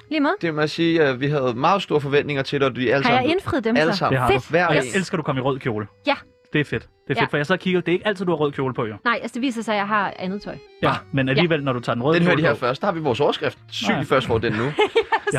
[0.09, 0.34] Lige måde.
[0.41, 3.05] Det må jeg sige, at vi havde meget store forventninger til dig, og vi alle
[3.05, 3.32] Har jeg sammen...
[3.32, 3.99] indfriet dem alle så?
[3.99, 4.13] sammen.
[4.13, 4.43] Det har Fedt.
[4.43, 4.49] du.
[4.49, 4.91] Hver Og jeg en.
[4.95, 5.88] elsker, at du kommer i rød kjole.
[6.07, 6.15] Ja.
[6.53, 6.84] Det er fedt.
[6.84, 7.26] Det er fedt, Ja.
[7.26, 8.95] for jeg så kigger, det er ikke altid, du har rød kjole på, jo.
[9.03, 10.55] Nej, altså det viser sig, at jeg har andet tøj.
[10.84, 12.82] Ja, men alligevel, når du tager den røde Den kjole hører de her på, først.
[12.82, 13.57] Der har vi vores overskrift.
[13.71, 13.99] Sygt, Nej.
[13.99, 14.63] vi først får den nu.
[14.63, 14.71] jeg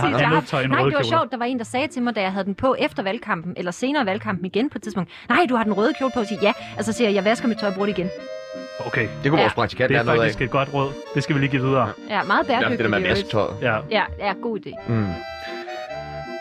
[0.03, 1.09] har Præcis, jeg andet tøj end Nej, rød det var kjole.
[1.11, 1.30] sjovt.
[1.30, 3.70] Der var en, der sagde til mig, da jeg havde den på efter valgkampen, eller
[3.72, 5.11] senere valgkampen igen på et tidspunkt.
[5.28, 6.20] Nej, du har den røde kjole på.
[6.20, 6.53] Jeg siger, ja.
[6.76, 8.11] Altså siger jeg, jeg vasker mit tøj og bruger det igen.
[8.87, 9.45] Okay, Det kunne Ja.
[9.45, 10.25] vores praktikant det er lære noget af.
[10.25, 10.93] faktisk et godt råd.
[11.15, 11.93] Det skal vi lige give videre.
[12.11, 12.79] Ja, meget Ja, bæredygtigt.
[12.79, 13.11] det der med i øvrigt.
[13.19, 13.57] vasketøjet.
[13.63, 13.77] Ja.
[13.91, 14.91] Ja, ja, god idé.
[14.93, 15.07] Mm.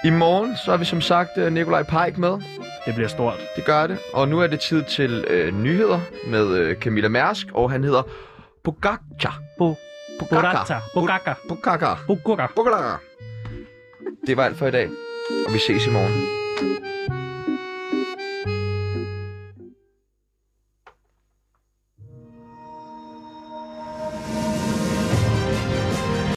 [0.06, 2.30] I morgen, så har vi som sagt øh, Nikolaj Peik med.
[2.86, 3.34] Det bliver stort.
[3.56, 3.98] Det gør det.
[4.14, 8.02] Og nu er det tid til øh, nyheder med øh, Camilla Mærsk, og han hedder
[8.64, 9.40] Pogacar.
[9.58, 9.76] Bo-
[10.30, 10.76] Borata.
[10.94, 11.34] Bogaka.
[11.50, 12.00] Pogacar.
[12.08, 12.46] Bogaka.
[12.56, 13.00] Pogacar.
[14.28, 14.90] Det var alt for i dag,
[15.48, 16.28] og vi ses i morgen.